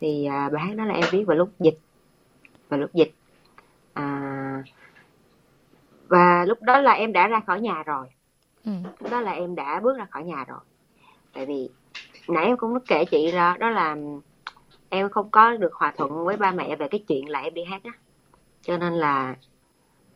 Thì 0.00 0.24
à, 0.26 0.48
bài 0.48 0.62
hát 0.62 0.74
đó 0.76 0.84
là 0.84 0.94
em 0.94 1.04
viết 1.10 1.24
vào 1.24 1.36
lúc 1.36 1.50
dịch 1.58 1.78
vào 2.68 2.80
lúc 2.80 2.90
dịch. 2.94 3.12
À, 3.94 4.62
và 6.08 6.44
lúc 6.44 6.62
đó 6.62 6.80
là 6.80 6.92
em 6.92 7.12
đã 7.12 7.28
ra 7.28 7.40
khỏi 7.46 7.60
nhà 7.60 7.82
rồi. 7.82 8.06
Ừ. 8.64 8.72
lúc 9.00 9.10
đó 9.10 9.20
là 9.20 9.32
em 9.32 9.54
đã 9.54 9.80
bước 9.80 9.98
ra 9.98 10.06
khỏi 10.10 10.24
nhà 10.24 10.44
rồi. 10.44 10.60
Tại 11.32 11.46
vì 11.46 11.68
nãy 12.28 12.44
em 12.44 12.56
cũng 12.56 12.78
kể 12.80 13.04
chị 13.04 13.30
ra, 13.30 13.56
đó 13.60 13.70
là 13.70 13.96
em 14.88 15.10
không 15.10 15.30
có 15.30 15.56
được 15.56 15.74
hòa 15.74 15.92
thuận 15.96 16.24
với 16.24 16.36
ba 16.36 16.50
mẹ 16.52 16.76
về 16.76 16.88
cái 16.88 17.04
chuyện 17.08 17.28
là 17.28 17.40
em 17.40 17.54
đi 17.54 17.64
hát 17.64 17.82
á. 17.84 17.90
Cho 18.62 18.76
nên 18.76 18.92
là 18.92 19.36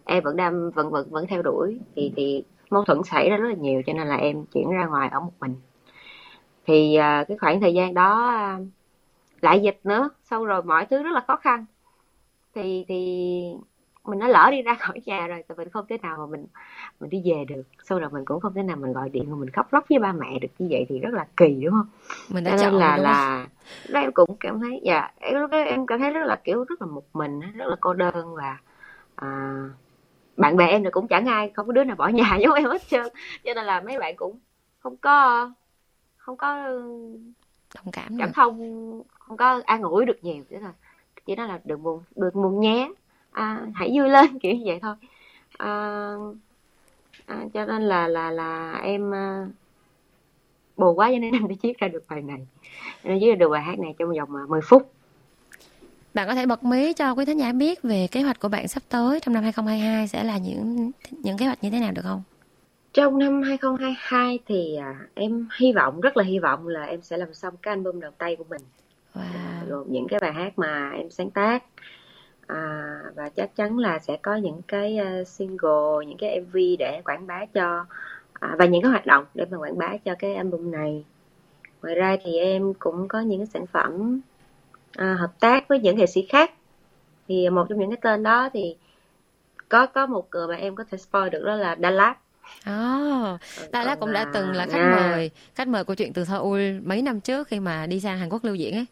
em 0.04 0.22
vẫn 0.22 0.36
đang, 0.36 0.70
vẫn 0.70 0.90
vẫn 0.90 1.10
vẫn 1.10 1.26
theo 1.26 1.42
đuổi. 1.42 1.78
Thì 1.96 2.12
thì 2.16 2.44
mâu 2.70 2.84
thuẫn 2.84 3.02
xảy 3.02 3.30
ra 3.30 3.36
rất 3.36 3.48
là 3.48 3.54
nhiều, 3.54 3.82
cho 3.86 3.92
nên 3.92 4.08
là 4.08 4.16
em 4.16 4.44
chuyển 4.44 4.70
ra 4.70 4.86
ngoài 4.86 5.08
ở 5.12 5.20
một 5.20 5.32
mình. 5.40 5.54
Thì 6.66 6.94
à, 6.94 7.24
cái 7.28 7.38
khoảng 7.38 7.60
thời 7.60 7.74
gian 7.74 7.94
đó 7.94 8.26
à, 8.26 8.58
lại 9.40 9.60
dịch 9.62 9.80
nữa, 9.84 10.10
xong 10.24 10.44
rồi 10.44 10.62
mọi 10.62 10.86
thứ 10.86 11.02
rất 11.02 11.10
là 11.12 11.24
khó 11.26 11.36
khăn. 11.36 11.64
Thì 12.54 12.84
thì 12.88 13.54
mình 14.10 14.18
đã 14.18 14.28
lỡ 14.28 14.48
đi 14.50 14.62
ra 14.62 14.74
khỏi 14.74 15.00
nhà 15.04 15.26
rồi 15.26 15.44
thì 15.48 15.54
mình 15.54 15.68
không 15.68 15.86
thể 15.88 15.98
nào 16.02 16.16
mà 16.18 16.26
mình 16.26 16.46
mình 17.00 17.10
đi 17.10 17.22
về 17.24 17.44
được. 17.44 17.62
Sau 17.84 17.98
rồi 17.98 18.10
mình 18.10 18.24
cũng 18.24 18.40
không 18.40 18.54
thể 18.54 18.62
nào 18.62 18.76
mình 18.76 18.92
gọi 18.92 19.08
điện 19.08 19.30
mà 19.30 19.36
mình 19.36 19.50
khóc 19.50 19.72
lóc 19.72 19.84
với 19.88 19.98
ba 19.98 20.12
mẹ 20.12 20.38
được 20.38 20.48
như 20.58 20.66
vậy 20.70 20.86
thì 20.88 20.98
rất 20.98 21.12
là 21.12 21.26
kỳ 21.36 21.60
đúng 21.64 21.72
không? 21.72 21.86
Mình 22.28 22.44
đã 22.44 22.56
chọn 22.60 22.74
là 22.74 22.96
là 22.96 23.46
đó 23.88 24.00
em 24.00 24.12
cũng 24.12 24.36
cảm 24.40 24.60
thấy 24.60 24.80
dạ 24.84 25.10
em 25.20 25.40
lúc 25.40 25.50
đó 25.50 25.58
em 25.58 25.86
cảm 25.86 25.98
thấy 25.98 26.10
rất 26.10 26.26
là 26.26 26.36
kiểu 26.44 26.64
rất 26.64 26.82
là 26.82 26.86
một 26.86 27.04
mình 27.12 27.40
rất 27.40 27.68
là 27.68 27.76
cô 27.80 27.94
đơn 27.94 28.34
và 28.34 28.58
à, 29.14 29.54
bạn 30.36 30.56
bè 30.56 30.66
em 30.66 30.84
thì 30.84 30.90
cũng 30.90 31.08
chẳng 31.08 31.26
ai 31.26 31.50
không 31.54 31.66
có 31.66 31.72
đứa 31.72 31.84
nào 31.84 31.96
bỏ 31.96 32.08
nhà 32.08 32.36
giống 32.36 32.54
em 32.54 32.64
hết 32.64 32.82
trơn. 32.88 33.06
Cho 33.44 33.54
nên 33.54 33.64
là 33.64 33.80
mấy 33.80 33.98
bạn 33.98 34.16
cũng 34.16 34.38
không 34.78 34.96
có 34.96 35.50
không 36.16 36.36
có 36.36 36.68
đồng 37.74 37.92
cảm 37.92 38.18
cảm 38.18 38.32
thông 38.32 39.02
không 39.18 39.36
có 39.36 39.60
an 39.64 39.82
ủi 39.82 40.04
được 40.06 40.18
nhiều. 40.22 40.44
Thế 40.50 40.58
thôi 40.60 40.72
chỉ 41.26 41.36
nói 41.36 41.48
là 41.48 41.60
đừng 41.64 41.82
buồn 41.82 42.02
đừng 42.16 42.34
buồn 42.34 42.60
nhé 42.60 42.90
à, 43.32 43.66
hãy 43.74 43.90
vui 43.94 44.08
lên 44.08 44.38
kiểu 44.42 44.54
như 44.54 44.62
vậy 44.66 44.78
thôi 44.82 44.94
à, 45.58 46.14
à, 47.26 47.44
cho 47.54 47.66
nên 47.66 47.82
là 47.82 48.08
là 48.08 48.30
là 48.30 48.80
em 48.82 49.14
à, 49.14 49.46
buồn 50.76 50.98
quá 50.98 51.10
cho 51.12 51.18
nên 51.18 51.32
em 51.32 51.48
đã 51.48 51.54
viết 51.62 51.78
ra 51.78 51.88
được 51.88 52.04
bài 52.08 52.22
này 52.22 52.46
nên 53.04 53.18
viết 53.20 53.28
ra 53.28 53.34
được 53.34 53.48
bài 53.48 53.62
hát 53.62 53.78
này 53.78 53.94
trong 53.98 54.08
vòng 54.18 54.48
10 54.48 54.60
à, 54.60 54.66
phút 54.68 54.92
bạn 56.14 56.28
có 56.28 56.34
thể 56.34 56.46
bật 56.46 56.64
mí 56.64 56.92
cho 56.92 57.14
quý 57.14 57.24
thính 57.24 57.38
giả 57.38 57.52
biết 57.52 57.82
về 57.82 58.06
kế 58.10 58.22
hoạch 58.22 58.40
của 58.40 58.48
bạn 58.48 58.68
sắp 58.68 58.82
tới 58.88 59.20
trong 59.20 59.34
năm 59.34 59.42
2022 59.42 60.08
sẽ 60.08 60.24
là 60.24 60.38
những 60.38 60.90
những 61.10 61.36
kế 61.36 61.46
hoạch 61.46 61.64
như 61.64 61.70
thế 61.70 61.80
nào 61.80 61.92
được 61.92 62.02
không? 62.02 62.22
Trong 62.92 63.18
năm 63.18 63.42
2022 63.42 64.38
thì 64.46 64.76
à, 64.76 64.94
em 65.14 65.48
hy 65.58 65.72
vọng 65.72 66.00
rất 66.00 66.16
là 66.16 66.24
hy 66.24 66.38
vọng 66.38 66.68
là 66.68 66.84
em 66.84 67.02
sẽ 67.02 67.16
làm 67.16 67.34
xong 67.34 67.54
cái 67.62 67.74
album 67.74 68.00
đầu 68.00 68.10
tay 68.18 68.36
của 68.36 68.44
mình. 68.50 68.62
Wow. 69.14 69.68
Rồi 69.68 69.84
những 69.88 70.06
cái 70.08 70.20
bài 70.20 70.32
hát 70.32 70.58
mà 70.58 70.90
em 70.90 71.10
sáng 71.10 71.30
tác 71.30 71.64
à, 72.54 73.00
và 73.14 73.28
chắc 73.28 73.56
chắn 73.56 73.78
là 73.78 73.98
sẽ 73.98 74.16
có 74.22 74.36
những 74.36 74.62
cái 74.68 74.98
uh, 75.00 75.28
single 75.28 76.06
những 76.06 76.18
cái 76.18 76.40
mv 76.40 76.56
để 76.78 77.02
quảng 77.04 77.26
bá 77.26 77.46
cho 77.54 77.86
à, 78.32 78.56
và 78.58 78.64
những 78.66 78.82
cái 78.82 78.90
hoạt 78.90 79.06
động 79.06 79.24
để 79.34 79.44
mà 79.50 79.58
quảng 79.58 79.78
bá 79.78 79.96
cho 80.04 80.14
cái 80.18 80.34
album 80.34 80.70
này 80.70 81.04
ngoài 81.82 81.94
ra 81.94 82.16
thì 82.24 82.38
em 82.38 82.74
cũng 82.74 83.08
có 83.08 83.20
những 83.20 83.40
cái 83.40 83.46
sản 83.46 83.66
phẩm 83.66 84.20
à, 84.96 85.16
hợp 85.20 85.40
tác 85.40 85.68
với 85.68 85.78
những 85.78 85.96
nghệ 85.96 86.06
sĩ 86.06 86.26
khác 86.28 86.52
thì 87.28 87.50
một 87.50 87.66
trong 87.68 87.78
những 87.78 87.90
cái 87.90 87.98
tên 88.02 88.22
đó 88.22 88.48
thì 88.52 88.76
có 89.68 89.86
có 89.86 90.06
một 90.06 90.28
người 90.30 90.46
mà 90.46 90.54
em 90.54 90.76
có 90.76 90.84
thể 90.90 90.98
spoil 90.98 91.30
được 91.30 91.42
đó 91.44 91.54
là 91.54 91.76
Dallas 91.82 92.16
oh, 92.70 93.40
Đà 93.72 93.94
cũng 93.94 94.12
đã 94.12 94.26
từng 94.34 94.52
là 94.52 94.66
khách 94.66 94.78
à. 94.78 95.10
mời 95.10 95.30
khách 95.54 95.68
mời 95.68 95.84
của 95.84 95.94
chuyện 95.94 96.12
từ 96.12 96.24
Seoul 96.24 96.80
mấy 96.84 97.02
năm 97.02 97.20
trước 97.20 97.48
khi 97.48 97.60
mà 97.60 97.86
đi 97.86 98.00
sang 98.00 98.18
Hàn 98.18 98.28
Quốc 98.28 98.44
lưu 98.44 98.54
diễn 98.54 98.74
ấy. 98.74 98.86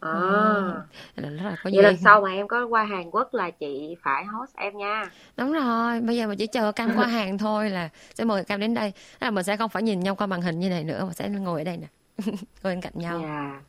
À. 0.00 0.10
Ừ. 0.10 0.72
Rất 1.16 1.28
là 1.42 1.56
có 1.64 1.70
Vậy 1.74 1.82
lần 1.82 1.96
sau 1.96 2.20
mà 2.20 2.32
em 2.32 2.48
có 2.48 2.66
qua 2.66 2.84
Hàn 2.84 3.10
Quốc 3.10 3.34
là 3.34 3.50
chị 3.50 3.96
phải 4.02 4.24
host 4.24 4.56
em 4.56 4.76
nha. 4.76 5.04
Đúng 5.36 5.52
rồi, 5.52 6.00
bây 6.00 6.16
giờ 6.16 6.26
mà 6.26 6.34
chỉ 6.38 6.46
chờ 6.46 6.72
Cam 6.72 6.90
qua 6.96 7.06
Hàn 7.16 7.38
thôi 7.38 7.70
là 7.70 7.88
sẽ 8.14 8.24
mời 8.24 8.44
Cam 8.44 8.60
đến 8.60 8.74
đây. 8.74 8.92
Là 9.20 9.30
mình 9.30 9.44
sẽ 9.44 9.56
không 9.56 9.70
phải 9.70 9.82
nhìn 9.82 10.00
nhau 10.00 10.14
qua 10.14 10.26
màn 10.26 10.42
hình 10.42 10.60
như 10.60 10.68
này 10.68 10.84
nữa 10.84 11.04
mà 11.06 11.12
sẽ 11.12 11.28
ngồi 11.28 11.60
ở 11.60 11.64
đây 11.64 11.76
nè. 11.76 11.86
ngồi 12.62 12.74
bên 12.74 12.80
cạnh 12.80 12.92
nhau. 12.94 13.18
Yeah. 13.18 13.30
Dạ. 13.30 13.60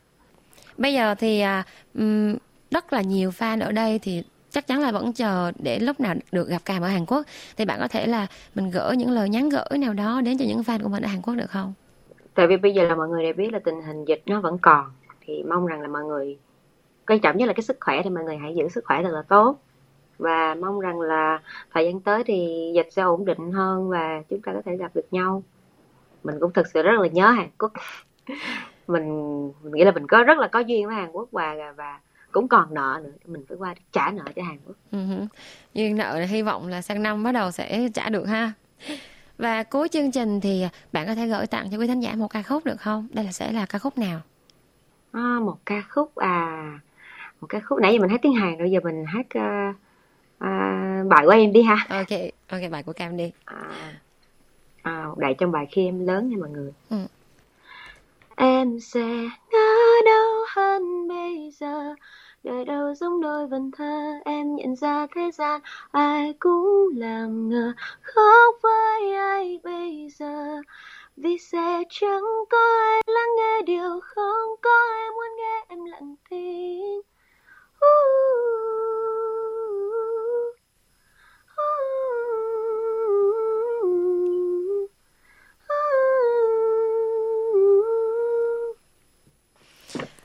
Bây 0.77 0.93
giờ 0.93 1.15
thì 1.15 1.43
um, 1.93 2.35
rất 2.71 2.93
là 2.93 3.01
nhiều 3.01 3.29
fan 3.29 3.61
ở 3.61 3.71
đây 3.71 3.99
thì 3.99 4.23
chắc 4.51 4.67
chắn 4.67 4.81
là 4.81 4.91
vẫn 4.91 5.13
chờ 5.13 5.51
để 5.59 5.79
lúc 5.79 5.99
nào 5.99 6.15
được 6.31 6.49
gặp 6.49 6.61
Cam 6.65 6.81
ở 6.81 6.87
Hàn 6.87 7.05
Quốc 7.05 7.25
thì 7.57 7.65
bạn 7.65 7.79
có 7.79 7.87
thể 7.87 8.07
là 8.07 8.27
mình 8.55 8.71
gửi 8.71 8.95
những 8.95 9.11
lời 9.11 9.29
nhắn 9.29 9.49
gửi 9.49 9.77
nào 9.79 9.93
đó 9.93 10.21
đến 10.21 10.37
cho 10.37 10.45
những 10.45 10.61
fan 10.61 10.83
của 10.83 10.89
mình 10.89 11.03
ở 11.03 11.07
Hàn 11.07 11.21
Quốc 11.21 11.35
được 11.35 11.49
không? 11.49 11.73
Tại 12.33 12.47
vì 12.47 12.57
bây 12.57 12.73
giờ 12.73 12.83
là 12.83 12.95
mọi 12.95 13.07
người 13.07 13.23
đều 13.23 13.33
biết 13.33 13.53
là 13.53 13.59
tình 13.65 13.81
hình 13.81 14.05
dịch 14.05 14.21
nó 14.25 14.41
vẫn 14.41 14.57
còn 14.57 14.91
thì 15.27 15.43
mong 15.43 15.65
rằng 15.65 15.81
là 15.81 15.87
mọi 15.87 16.03
người 16.03 16.37
quan 17.07 17.19
trọng 17.19 17.37
nhất 17.37 17.45
là 17.45 17.53
cái 17.53 17.63
sức 17.63 17.77
khỏe 17.79 18.01
thì 18.03 18.09
mọi 18.09 18.23
người 18.23 18.37
hãy 18.37 18.55
giữ 18.55 18.69
sức 18.69 18.85
khỏe 18.85 19.03
thật 19.03 19.09
là 19.11 19.21
tốt. 19.21 19.59
Và 20.17 20.55
mong 20.55 20.79
rằng 20.79 20.99
là 20.99 21.39
thời 21.73 21.85
gian 21.85 21.99
tới 21.99 22.23
thì 22.23 22.71
dịch 22.75 22.87
sẽ 22.91 23.01
ổn 23.01 23.25
định 23.25 23.51
hơn 23.51 23.89
và 23.89 24.21
chúng 24.29 24.41
ta 24.41 24.53
có 24.53 24.61
thể 24.65 24.77
gặp 24.77 24.91
được 24.95 25.05
nhau. 25.11 25.43
Mình 26.23 26.35
cũng 26.39 26.53
thực 26.53 26.67
sự 26.67 26.81
rất 26.81 26.99
là 26.99 27.07
nhớ 27.07 27.29
Hàn 27.29 27.49
Quốc. 27.57 27.71
Mình, 28.87 29.07
mình 29.63 29.73
nghĩ 29.73 29.83
là 29.83 29.91
mình 29.91 30.07
có 30.07 30.23
rất 30.23 30.37
là 30.37 30.47
có 30.47 30.59
duyên 30.59 30.87
với 30.87 30.95
Hàn 30.95 31.11
Quốc 31.11 31.27
và 31.31 31.73
và 31.77 31.99
cũng 32.31 32.47
còn 32.47 32.73
nợ 32.73 33.01
nữa. 33.03 33.11
Mình 33.25 33.45
phải 33.49 33.57
qua 33.57 33.75
trả 33.91 34.11
nợ 34.11 34.23
cho 34.35 34.43
Hàn 34.43 34.57
Quốc. 34.65 34.75
Uh-huh. 34.91 35.27
duyên 35.73 35.97
nợ 35.97 36.19
hy 36.19 36.41
vọng 36.41 36.67
là 36.67 36.81
sang 36.81 37.03
năm 37.03 37.23
bắt 37.23 37.31
đầu 37.31 37.51
sẽ 37.51 37.89
trả 37.93 38.09
được 38.09 38.23
ha. 38.23 38.51
Và 39.37 39.63
cuối 39.63 39.89
chương 39.89 40.11
trình 40.11 40.39
thì 40.39 40.65
bạn 40.91 41.07
có 41.07 41.15
thể 41.15 41.27
gửi 41.27 41.47
tặng 41.47 41.67
cho 41.71 41.77
quý 41.77 41.87
thính 41.87 41.99
giả 41.99 42.15
một 42.15 42.27
ca 42.27 42.41
khúc 42.41 42.65
được 42.65 42.81
không? 42.81 43.07
Đây 43.13 43.25
là 43.25 43.31
sẽ 43.31 43.51
là 43.51 43.65
ca 43.65 43.79
khúc 43.79 43.97
nào? 43.97 44.21
À, 45.17 45.39
một 45.39 45.57
ca 45.65 45.81
khúc 45.89 46.15
à 46.15 46.79
một 47.41 47.47
ca 47.47 47.59
khúc 47.59 47.79
nãy 47.79 47.93
giờ 47.93 47.99
mình 47.99 48.09
hát 48.09 48.19
tiếng 48.21 48.33
Hàn 48.33 48.57
rồi 48.57 48.71
giờ 48.71 48.79
mình 48.83 49.05
hát 49.05 49.25
uh, 49.37 49.75
uh, 50.43 51.07
bài 51.07 51.25
của 51.25 51.31
em 51.31 51.53
đi 51.53 51.61
ha. 51.61 51.85
Ok 51.89 52.19
ok 52.49 52.71
bài 52.71 52.83
của 52.83 52.93
Cam 52.93 53.17
đi. 53.17 53.31
À, 53.45 53.93
à, 54.81 55.05
đại 55.17 55.33
trong 55.33 55.51
bài 55.51 55.67
khi 55.71 55.85
em 55.85 56.07
lớn 56.07 56.29
nha 56.29 56.37
mọi 56.39 56.49
người. 56.49 56.71
Ừ. 56.89 56.97
em 58.35 58.79
sẽ 58.79 59.29
ngỡ 59.51 60.01
đâu 60.05 60.45
hơn 60.55 61.07
bây 61.07 61.51
giờ 61.59 61.95
đời 62.43 62.65
đâu 62.65 62.93
giống 62.93 63.21
đôi 63.21 63.47
vần 63.47 63.71
thơ 63.77 64.13
em 64.25 64.55
nhận 64.55 64.75
ra 64.75 65.07
thế 65.15 65.31
gian 65.33 65.61
ai 65.91 66.33
cũng 66.39 66.89
làm 66.95 67.49
ngờ 67.49 67.73
khóc 68.01 68.55
với 68.63 69.15
ai 69.15 69.59
bây 69.63 70.07
giờ 70.15 70.61
vì 71.17 71.37
sẽ 71.37 71.83
chẳng 71.89 72.23
có 72.49 72.57
ai 72.81 73.01
lắng 73.07 73.29
nghe 73.37 73.61
điều 73.65 73.99
không 74.03 74.55
có 74.61 74.69
ai 74.69 75.09
muốn 75.11 75.37
nghe 75.37 75.65
em 75.67 75.85
lặng 75.85 76.15
tiếng 76.29 77.01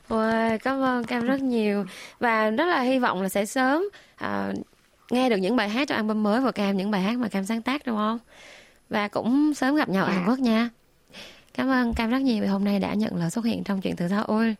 Wow, 0.08 0.58
cảm 0.58 0.80
ơn 0.82 1.04
Cam 1.04 1.26
rất 1.26 1.40
nhiều 1.40 1.84
và 2.20 2.50
rất 2.50 2.64
là 2.64 2.80
hy 2.80 2.99
vọng 2.99 3.22
là 3.22 3.28
sẽ 3.28 3.44
sớm 3.44 3.84
à, 4.16 4.52
nghe 5.11 5.28
được 5.30 5.37
những 5.37 5.56
bài 5.56 5.68
hát 5.68 5.88
trong 5.88 5.96
album 5.96 6.22
mới 6.22 6.42
của 6.42 6.52
Cam 6.52 6.76
những 6.76 6.90
bài 6.90 7.02
hát 7.02 7.18
mà 7.18 7.28
Cam 7.28 7.44
sáng 7.44 7.62
tác 7.62 7.87
đúng 7.87 7.96
không? 7.96 8.18
Và 8.88 9.08
cũng 9.08 9.54
sớm 9.54 9.76
gặp 9.76 9.88
nhau 9.88 10.04
ở 10.04 10.11
Hàn 10.11 10.28
Quốc 10.28 10.38
nha. 10.38 10.70
Cảm 11.54 11.68
ơn 11.68 11.94
Cam 11.94 12.11
rất 12.11 12.18
nhiều 12.18 12.40
vì 12.40 12.47
hôm 12.47 12.64
nay 12.64 12.78
đã 12.78 12.94
nhận 12.94 13.16
lời 13.16 13.31
xuất 13.31 13.44
hiện 13.44 13.64
trong 13.64 13.81
chuyện 13.81 13.96
từ 13.96 14.09
Seoul. 14.09 14.50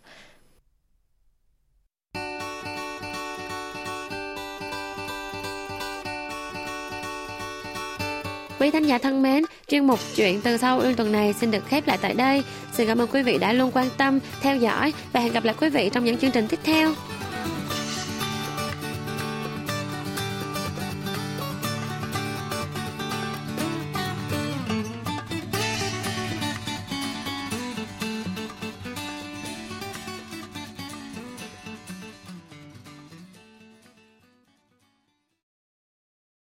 Quý 8.61 8.71
thính 8.71 8.87
giả 8.87 8.99
thân 8.99 9.23
mến, 9.23 9.45
chuyên 9.69 9.87
mục 9.87 9.99
Chuyện 10.17 10.41
từ 10.45 10.57
sau 10.57 10.81
ương 10.81 10.95
tuần 10.95 11.13
này 11.13 11.33
xin 11.33 11.51
được 11.51 11.67
khép 11.67 11.87
lại 11.87 11.99
tại 12.03 12.15
đây. 12.15 12.43
Xin 12.73 12.87
cảm 12.87 12.99
ơn 12.99 13.09
quý 13.13 13.23
vị 13.23 13.39
đã 13.39 13.53
luôn 13.53 13.71
quan 13.75 13.89
tâm, 13.99 14.19
theo 14.41 14.57
dõi 14.57 14.93
và 15.13 15.21
hẹn 15.21 15.33
gặp 15.33 15.45
lại 15.45 15.55
quý 15.61 15.69
vị 15.69 15.91
trong 15.93 16.05
những 16.05 16.19
chương 16.19 16.31
trình 16.31 16.49
tiếp 16.49 16.59
theo. 16.65 16.93